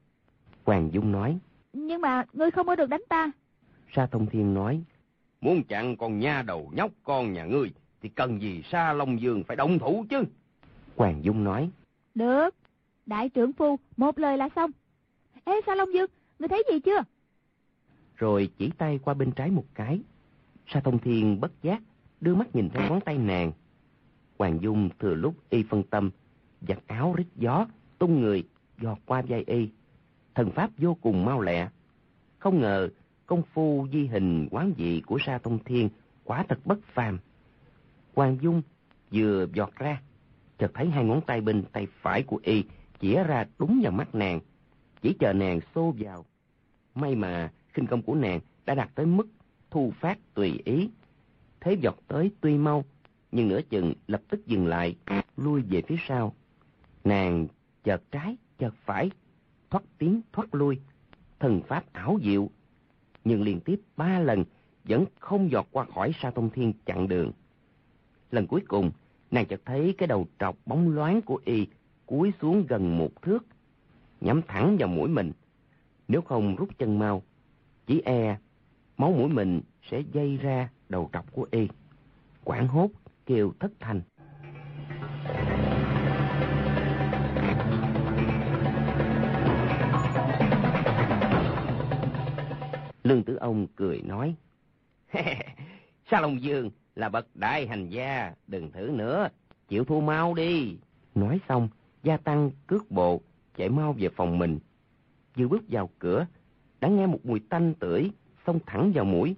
[0.64, 1.38] Hoàng Dung nói.
[1.72, 3.30] Nhưng mà ngươi không có được đánh ta.
[3.94, 4.82] Sa Tông Thiên nói.
[5.40, 7.70] Muốn chặn con nha đầu nhóc con nhà ngươi,
[8.02, 10.24] thì cần gì Sa Long Dương phải động thủ chứ?
[10.96, 11.70] Hoàng Dung nói.
[12.14, 12.54] Được,
[13.06, 14.70] đại trưởng phu, một lời là xong.
[15.44, 17.02] Ê Sa Long Dương, ngươi thấy gì chưa?
[18.16, 20.00] Rồi chỉ tay qua bên trái một cái.
[20.66, 21.82] Sa Thông Thiên bất giác,
[22.20, 23.52] đưa mắt nhìn theo ngón tay nàng.
[24.38, 26.10] Hoàng Dung thừa lúc y phân tâm,
[26.68, 27.66] giặt áo rít gió,
[27.98, 28.44] tung người,
[28.80, 29.68] giọt qua vai y.
[30.34, 31.68] Thần pháp vô cùng mau lẹ.
[32.38, 32.88] Không ngờ,
[33.26, 35.88] công phu di hình quán dị của Sa Thông Thiên
[36.24, 37.18] quả thật bất phàm.
[38.14, 38.62] Hoàng Dung
[39.12, 40.02] vừa giọt ra,
[40.58, 42.64] chợt thấy hai ngón tay bên tay phải của y
[43.00, 44.40] chĩa ra đúng vào mắt nàng,
[45.02, 46.24] chỉ chờ nàng xô vào.
[46.94, 49.28] May mà khinh công của nàng đã đạt tới mức
[49.70, 50.90] thu phát tùy ý.
[51.60, 52.84] Thế giọt tới tuy mau,
[53.32, 54.96] nhưng nửa chừng lập tức dừng lại,
[55.36, 56.34] lui về phía sau.
[57.04, 57.46] Nàng
[57.84, 59.10] chợt trái, chợt phải,
[59.70, 60.80] thoát tiến thoát lui,
[61.38, 62.50] thần pháp ảo diệu.
[63.24, 64.44] Nhưng liên tiếp ba lần
[64.84, 67.32] vẫn không giọt qua khỏi sa tông thiên chặn đường.
[68.30, 68.90] Lần cuối cùng,
[69.30, 71.66] nàng chợt thấy cái đầu trọc bóng loáng của y
[72.06, 73.46] cúi xuống gần một thước,
[74.20, 75.32] nhắm thẳng vào mũi mình.
[76.08, 77.22] Nếu không rút chân mau,
[77.86, 78.38] chỉ e
[78.96, 79.60] máu mũi mình
[79.90, 81.68] sẽ dây ra đầu trọc của y.
[82.44, 82.90] Quảng hốt
[83.26, 84.00] kêu thất thanh.
[93.10, 94.34] Lương Tử Ông cười nói.
[96.10, 99.28] Sa Long Dương là bậc đại hành gia, đừng thử nữa,
[99.68, 100.76] chịu thua mau đi.
[101.14, 101.68] Nói xong,
[102.02, 103.20] gia tăng cước bộ,
[103.56, 104.58] chạy mau về phòng mình.
[105.36, 106.26] Vừa bước vào cửa,
[106.80, 108.10] đã nghe một mùi tanh tưởi
[108.46, 109.36] xông thẳng vào mũi,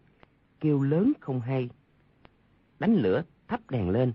[0.60, 1.68] kêu lớn không hay.
[2.78, 4.12] Đánh lửa, thắp đèn lên.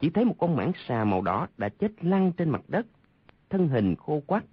[0.00, 2.86] Chỉ thấy một con mãng xà màu đỏ đã chết lăn trên mặt đất,
[3.48, 4.44] thân hình khô quắt,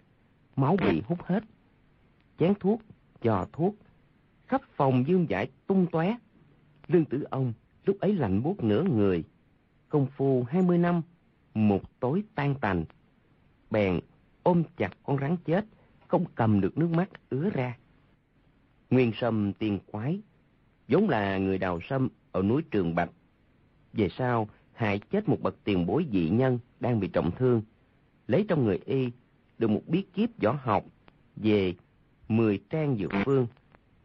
[0.55, 1.43] máu bị hút hết.
[2.39, 2.82] Chén thuốc,
[3.24, 3.76] giò thuốc,
[4.47, 6.17] khắp phòng dương giải tung tóe.
[6.87, 7.53] Lương tử ông
[7.85, 9.23] lúc ấy lạnh buốt nửa người,
[9.89, 11.01] công phu hai mươi năm,
[11.53, 12.85] một tối tan tành.
[13.71, 13.99] Bèn
[14.43, 15.65] ôm chặt con rắn chết,
[16.07, 17.77] không cầm được nước mắt ứa ra.
[18.89, 20.19] Nguyên Sâm tiên quái,
[20.87, 23.09] vốn là người đào sâm ở núi Trường Bạch.
[23.93, 27.61] Về sau, hại chết một bậc tiền bối dị nhân đang bị trọng thương,
[28.27, 29.11] lấy trong người y
[29.57, 30.85] được một bí kíp võ học
[31.35, 31.73] về
[32.27, 33.47] 10 trang dược phương,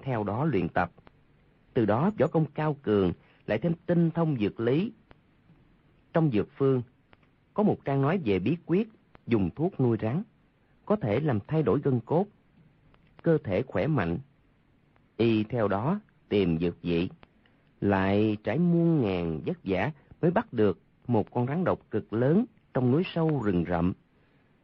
[0.02, 0.92] theo đó luyện tập.
[1.74, 3.12] Từ đó võ công cao cường,
[3.46, 4.92] lại thêm tinh thông dược lý.
[6.12, 6.82] Trong dược phương,
[7.54, 8.88] có một trang nói về bí quyết
[9.26, 10.22] dùng thuốc nuôi rắn,
[10.86, 12.26] có thể làm thay đổi gân cốt,
[13.22, 14.18] cơ thể khỏe mạnh.
[15.16, 17.08] Y theo đó tìm dược vị,
[17.80, 19.92] lại trải muôn ngàn vất vả
[20.22, 22.44] mới bắt được một con rắn độc cực lớn
[22.74, 23.92] trong núi sâu rừng rậm,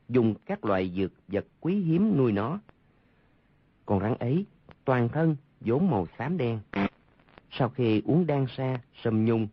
[0.08, 2.60] dùng các loại dược vật quý hiếm nuôi nó.
[3.86, 4.46] Con rắn ấy
[4.88, 6.60] toàn thân vốn màu xám đen.
[7.50, 9.48] Sau khi uống đan sa, sâm nhung,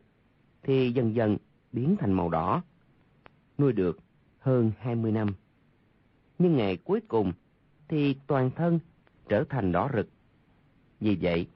[0.63, 1.37] thì dần dần
[1.71, 2.63] biến thành màu đỏ.
[3.57, 3.99] Nuôi được
[4.39, 5.33] hơn 20 năm.
[6.39, 7.33] Nhưng ngày cuối cùng
[7.87, 8.79] thì toàn thân
[9.29, 10.09] trở thành đỏ rực.
[10.99, 11.47] Vì vậy,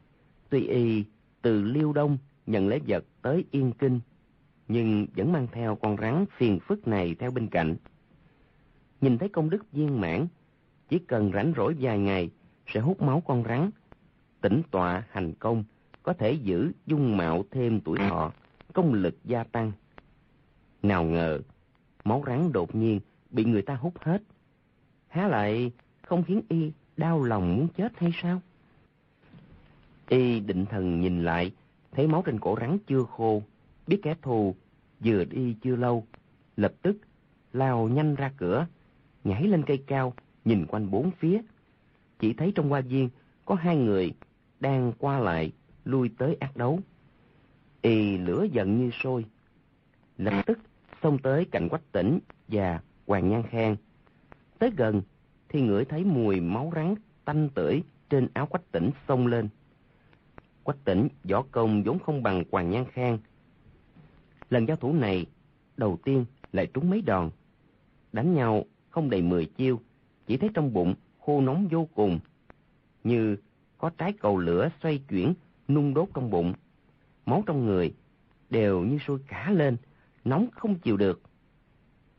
[0.50, 1.04] tuy y
[1.42, 4.00] từ Liêu Đông nhận lấy vật tới Yên Kinh,
[4.68, 7.76] nhưng vẫn mang theo con rắn phiền phức này theo bên cạnh.
[9.02, 10.28] Nhìn thấy công đức viên mãn,
[10.90, 12.30] chỉ cần rảnh rỗi vài ngày
[12.74, 13.70] sẽ hút máu con rắn,
[14.41, 15.63] tỉnh tọa hành công,
[16.03, 18.32] có thể giữ dung mạo thêm tuổi thọ,
[18.74, 19.72] công lực gia tăng.
[20.84, 21.39] Nào ngờ,
[22.03, 22.99] máu rắn đột nhiên
[23.32, 24.24] bị người ta hút hết.
[25.07, 28.41] Há lại không khiến y đau lòng muốn chết hay sao?
[30.09, 31.51] Y định thần nhìn lại,
[31.91, 33.43] thấy máu trên cổ rắn chưa khô,
[33.88, 34.55] biết kẻ thù
[34.99, 36.05] vừa đi chưa lâu,
[36.57, 36.97] lập tức
[37.53, 38.67] lao nhanh ra cửa,
[39.24, 40.13] nhảy lên cây cao,
[40.45, 41.41] nhìn quanh bốn phía.
[42.20, 43.09] Chỉ thấy trong hoa viên
[43.45, 44.13] có hai người
[44.59, 45.51] đang qua lại,
[45.86, 46.80] lui tới ác đấu.
[47.82, 49.26] Y lửa giận như sôi.
[50.17, 50.59] Lập tức
[51.03, 53.76] xông tới cạnh quách tỉnh và Hoàng Nhan Khang.
[54.59, 55.01] Tới gần
[55.49, 56.95] thì ngửi thấy mùi máu rắn
[57.26, 59.49] tanh tưởi trên áo quách tỉnh xông lên.
[60.63, 63.20] Quách tỉnh võ công vốn không bằng Hoàng Nhan Khang.
[64.49, 65.26] Lần giao thủ này,
[65.78, 67.30] đầu tiên lại trúng mấy đòn.
[68.13, 69.80] Đánh nhau không đầy mười chiêu,
[70.28, 70.93] chỉ thấy trong bụng
[71.30, 72.20] khô nóng vô cùng,
[73.04, 73.38] như
[73.78, 75.34] có trái cầu lửa xoay chuyển,
[75.68, 76.54] nung đốt trong bụng.
[77.26, 77.94] Máu trong người
[78.50, 79.78] đều như sôi cả lên,
[80.26, 81.22] nóng không chịu được.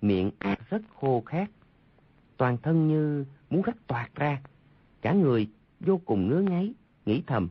[0.02, 0.30] Miệng
[0.68, 1.50] rất khô khát,
[2.36, 4.42] toàn thân như muốn rách toạc ra,
[5.00, 5.50] cả người
[5.80, 6.74] vô cùng ngứa ngáy,
[7.06, 7.48] nghĩ thầm.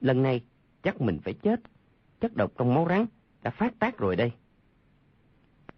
[0.00, 0.44] Lần này
[0.82, 1.60] chắc mình phải chết,
[2.20, 3.06] chất độc trong máu rắn
[3.42, 4.32] đã phát tác rồi đây.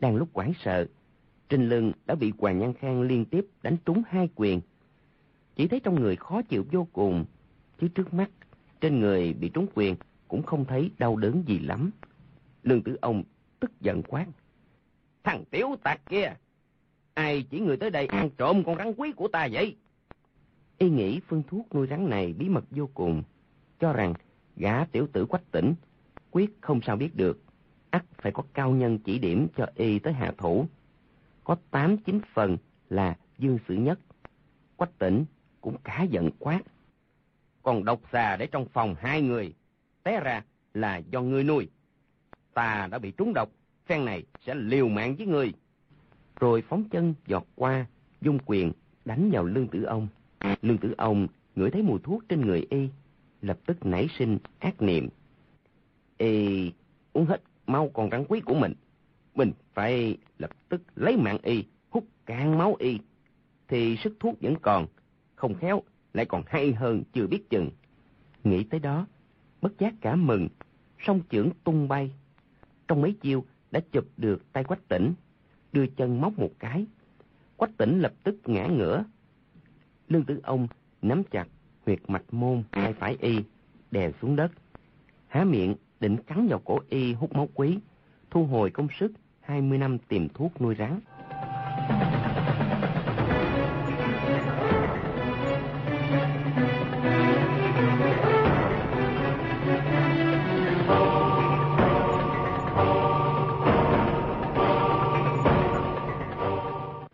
[0.01, 0.87] Đang lúc quảng sợ,
[1.49, 4.61] trên lưng đã bị Hoàng Nhan Khang liên tiếp đánh trúng hai quyền.
[5.57, 7.25] Chỉ thấy trong người khó chịu vô cùng,
[7.81, 8.31] chứ trước mắt,
[8.81, 9.97] trên người bị trúng quyền
[10.29, 11.91] cũng không thấy đau đớn gì lắm.
[12.63, 13.23] Lương tử ông
[13.61, 14.27] tức giận quát.
[15.25, 16.33] Thằng tiểu tặc kia,
[17.15, 19.77] ai chỉ người tới đây ăn trộm con rắn quý của ta vậy?
[20.79, 23.23] Y nghĩ phương thuốc nuôi rắn này bí mật vô cùng,
[23.81, 24.15] cho rằng
[24.57, 25.75] gã tiểu tử quách tỉnh,
[26.31, 27.43] quyết không sao biết được,
[27.91, 30.67] ắt phải có cao nhân chỉ điểm cho y tới hạ thủ
[31.47, 32.57] có tám chín phần
[32.89, 33.99] là dương sử nhất.
[34.77, 35.25] Quách tỉnh
[35.61, 36.61] cũng cả giận quát.
[37.63, 39.55] Còn độc xà để trong phòng hai người,
[40.03, 40.45] té ra
[40.75, 41.69] là do ngươi nuôi.
[42.55, 43.49] Ta đã bị trúng độc,
[43.87, 45.53] phen này sẽ liều mạng với ngươi.
[46.41, 47.87] Rồi phóng chân giọt qua,
[48.21, 48.73] dung quyền,
[49.05, 50.09] đánh vào lương tử ông.
[50.63, 52.89] Lương tử ông ngửi thấy mùi thuốc trên người y,
[53.43, 55.09] lập tức nảy sinh ác niệm.
[56.19, 56.73] Y
[57.13, 58.73] uống hết mau còn rắn quý của mình
[59.39, 62.99] mình phải lập tức lấy mạng y, hút cạn máu y,
[63.69, 64.87] thì sức thuốc vẫn còn,
[65.35, 65.83] không khéo
[66.13, 67.71] lại còn hay hơn chưa biết chừng.
[68.45, 69.07] Nghĩ tới đó,
[69.61, 70.49] bất giác cả mừng,
[70.99, 72.11] song chưởng tung bay.
[72.89, 75.15] Trong mấy chiêu đã chụp được tay quách tỉnh,
[75.73, 76.87] đưa chân móc một cái.
[77.57, 79.05] Quách tỉnh lập tức ngã ngửa.
[80.09, 80.69] Lương tử ông
[81.03, 81.49] nắm chặt
[81.87, 83.39] huyệt mạch môn tay phải y,
[83.91, 84.53] đè xuống đất.
[85.27, 87.79] Há miệng định cắn vào cổ y hút máu quý,
[88.31, 89.13] thu hồi công sức
[89.47, 91.01] 20 năm tìm thuốc nuôi rắn.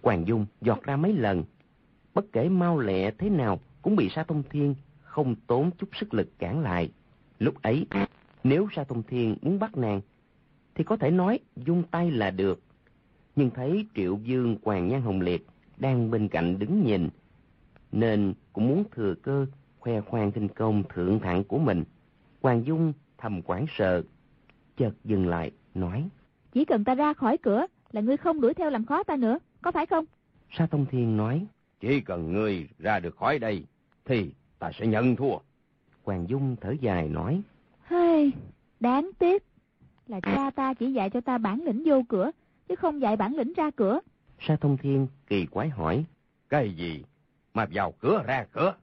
[0.03, 1.45] Hoàng Dung giọt ra mấy lần,
[2.15, 6.15] bất kể mau lẹ thế nào cũng bị Sa Thông Thiên không tốn chút sức
[6.15, 6.91] lực cản lại.
[7.39, 7.87] Lúc ấy,
[8.45, 10.01] nếu Sa Thông Thiên muốn bắt nàng
[10.75, 12.63] thì có thể nói dung tay là được.
[13.37, 15.47] Nhưng thấy Triệu Dương Hoàng Nhan Hồng Liệt
[15.77, 17.09] đang bên cạnh đứng nhìn,
[17.93, 19.47] nên cũng muốn thừa cơ
[19.79, 21.85] khoe khoang kinh công thượng thặng của mình.
[22.43, 24.03] Hoàng Dung thầm quảng sợ,
[24.77, 26.09] chợt dừng lại, nói.
[26.53, 29.39] Chỉ cần ta ra khỏi cửa là ngươi không đuổi theo làm khó ta nữa,
[29.63, 30.05] có phải không?
[30.51, 31.47] Sa Tông Thiên nói.
[31.81, 33.65] Chỉ cần ngươi ra được khỏi đây,
[34.05, 35.37] thì ta sẽ nhận thua.
[36.05, 37.43] Hoàng Dung thở dài nói.
[37.83, 38.33] Hơi,
[38.81, 39.45] đáng tiếc
[40.13, 42.31] là cha ta chỉ dạy cho ta bản lĩnh vô cửa,
[42.69, 44.01] chứ không dạy bản lĩnh ra cửa.
[44.41, 46.05] Sa Thông Thiên kỳ quái hỏi.
[46.49, 47.05] Cái gì
[47.55, 48.75] mà vào cửa ra cửa?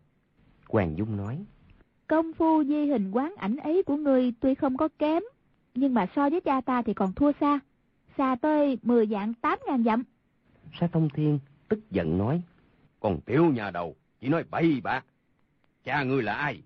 [0.70, 1.46] Hoàng Dung nói.
[2.08, 5.24] Công phu di hình quán ảnh ấy của người tuy không có kém,
[5.76, 7.60] nhưng mà so với cha ta thì còn thua xa.
[8.18, 10.04] Xa tới 10 dạng 8 ngàn dặm.
[10.80, 12.42] Sa Thông Thiên tức giận nói.
[13.00, 15.02] Còn tiểu nhà đầu, chỉ nói bậy bạ.
[15.84, 16.62] Cha ngươi là ai?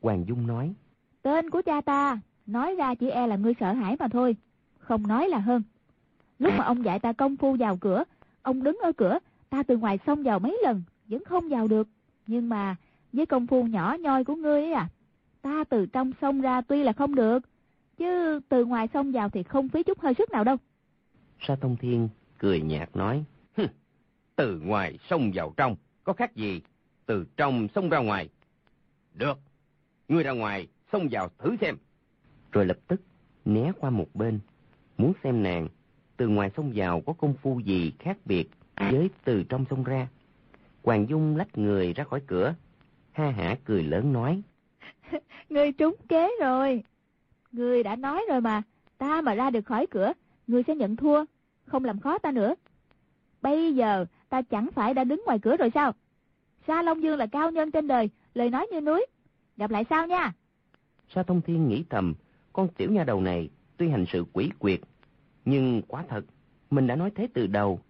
[0.00, 0.74] Hoàng Dung nói.
[1.22, 4.36] Tên của cha ta Nói ra chỉ e là ngươi sợ hãi mà thôi.
[4.78, 5.62] Không nói là hơn.
[6.38, 8.04] Lúc mà ông dạy ta công phu vào cửa,
[8.42, 9.18] ông đứng ở cửa,
[9.50, 11.88] ta từ ngoài xông vào mấy lần, vẫn không vào được.
[12.26, 12.76] Nhưng mà,
[13.12, 14.88] với công phu nhỏ nhoi của ngươi ấy à,
[15.42, 17.38] ta từ trong xông ra tuy là không được,
[17.96, 20.56] chứ từ ngoài xông vào thì không phí chút hơi sức nào đâu.
[21.40, 23.24] Sa Tông Thiên cười nhạt nói,
[24.36, 26.60] từ ngoài xông vào trong, có khác gì,
[27.06, 28.28] từ trong xông ra ngoài.
[29.14, 29.38] Được,
[30.08, 31.76] ngươi ra ngoài, xông vào thử xem
[32.52, 33.00] rồi lập tức
[33.44, 34.40] né qua một bên,
[34.98, 35.68] muốn xem nàng
[36.16, 40.08] từ ngoài sông vào có công phu gì khác biệt với từ trong sông ra.
[40.82, 42.54] Hoàng Dung lách người ra khỏi cửa,
[43.12, 44.42] ha hả cười lớn nói.
[45.48, 46.82] Ngươi trúng kế rồi.
[47.52, 48.62] Ngươi đã nói rồi mà,
[48.98, 50.12] ta mà ra được khỏi cửa,
[50.46, 51.24] ngươi sẽ nhận thua,
[51.66, 52.54] không làm khó ta nữa.
[53.42, 55.92] Bây giờ ta chẳng phải đã đứng ngoài cửa rồi sao?
[56.66, 59.06] Sa Long Dương là cao nhân trên đời, lời nói như núi.
[59.56, 60.32] Gặp lại sau nha.
[61.14, 62.14] Sa Thông Thiên nghĩ thầm,
[62.52, 64.80] con tiểu nha đầu này tuy hành sự quỷ quyệt,
[65.44, 66.24] nhưng quả thật,
[66.70, 67.80] mình đã nói thế từ đầu.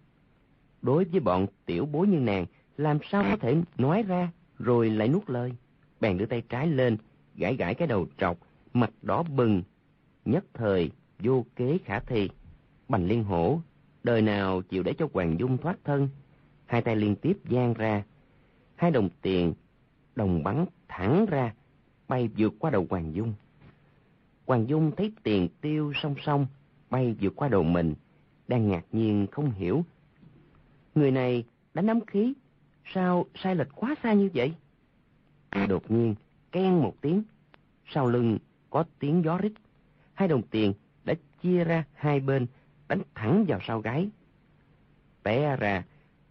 [0.81, 2.45] Đối với bọn tiểu bối như nàng,
[2.77, 5.51] làm sao có thể nói ra rồi lại nuốt lời.
[5.99, 6.97] Bèn đưa tay trái lên,
[7.35, 8.37] gãi gãi cái đầu trọc,
[8.73, 9.63] mặt đỏ bừng,
[10.25, 12.29] nhất thời vô kế khả thi.
[12.89, 13.59] Bành liên hổ,
[14.03, 16.09] đời nào chịu để cho Hoàng Dung thoát thân,
[16.65, 18.03] hai tay liên tiếp giang ra,
[18.75, 19.53] hai đồng tiền,
[20.15, 21.53] đồng bắn thẳng ra,
[22.07, 23.33] bay vượt qua đầu Hoàng Dung.
[24.45, 26.47] Hoàng Dung thấy tiền tiêu song song,
[26.89, 27.95] bay vượt qua đầu mình,
[28.47, 29.83] đang ngạc nhiên không hiểu.
[30.95, 32.33] Người này đã nắm khí,
[32.93, 34.53] sao sai lệch quá xa như vậy?
[35.69, 36.15] Đột nhiên,
[36.51, 37.23] ken một tiếng,
[37.85, 38.37] sau lưng
[38.69, 39.53] có tiếng gió rít.
[40.13, 40.73] Hai đồng tiền
[41.05, 42.47] đã chia ra hai bên,
[42.87, 44.09] đánh thẳng vào sau gáy.
[45.23, 45.83] Té ra,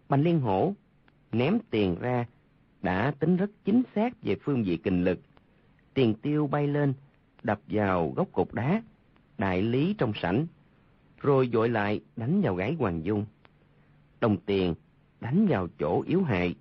[0.09, 0.75] Bành Liên Hổ
[1.33, 2.27] ném tiền ra,
[2.83, 5.21] đã tính rất chính xác về phương vị kình lực.
[5.95, 6.95] Tiền tiêu bay lên,
[7.43, 8.83] đập vào gốc cột đá,
[9.39, 10.47] đại lý trong sảnh,
[11.21, 13.25] rồi dội lại đánh vào gáy Hoàng Dung.
[14.21, 14.75] Đồng tiền
[15.21, 16.55] đánh vào chỗ yếu hại.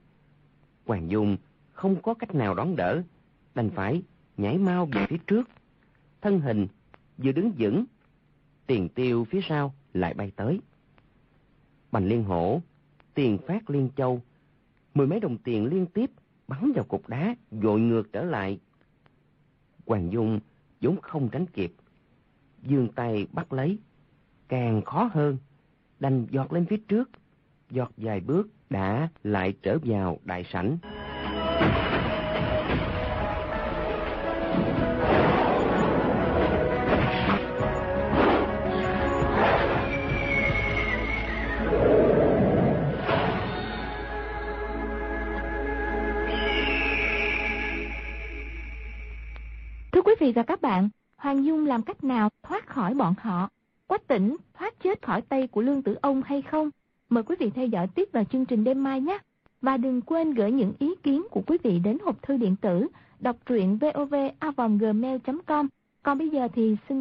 [0.85, 1.37] Hoàng Dung
[1.71, 3.01] không có cách nào đón đỡ,
[3.55, 4.01] đành phải
[4.37, 5.49] nhảy mau về phía trước.
[6.21, 6.67] Thân hình
[7.17, 7.85] vừa đứng vững,
[8.67, 10.59] tiền tiêu phía sau lại bay tới.
[11.91, 12.61] Bành liên hổ,
[13.13, 14.21] tiền phát liên châu,
[14.93, 16.11] mười mấy đồng tiền liên tiếp
[16.47, 18.59] bắn vào cục đá, dội ngược trở lại.
[19.85, 20.39] Hoàng Dung
[20.81, 21.73] vốn không tránh kịp,
[22.63, 23.77] dương tay bắt lấy,
[24.47, 25.37] càng khó hơn,
[25.99, 27.09] đành giọt lên phía trước,
[27.69, 30.77] giọt vài bước đã lại trở vào đại sảnh.
[50.31, 53.49] Thưa và các bạn, Hoàng Dung làm cách nào thoát khỏi bọn họ?
[53.87, 56.69] Quách tỉnh thoát chết khỏi tay của Lương Tử Ông hay không?
[57.09, 59.17] Mời quý vị theo dõi tiếp vào chương trình đêm mai nhé.
[59.61, 62.87] Và đừng quên gửi những ý kiến của quý vị đến hộp thư điện tử
[63.19, 65.67] đọc truyện vovavonggmail.com.
[66.03, 66.99] Còn bây giờ thì xin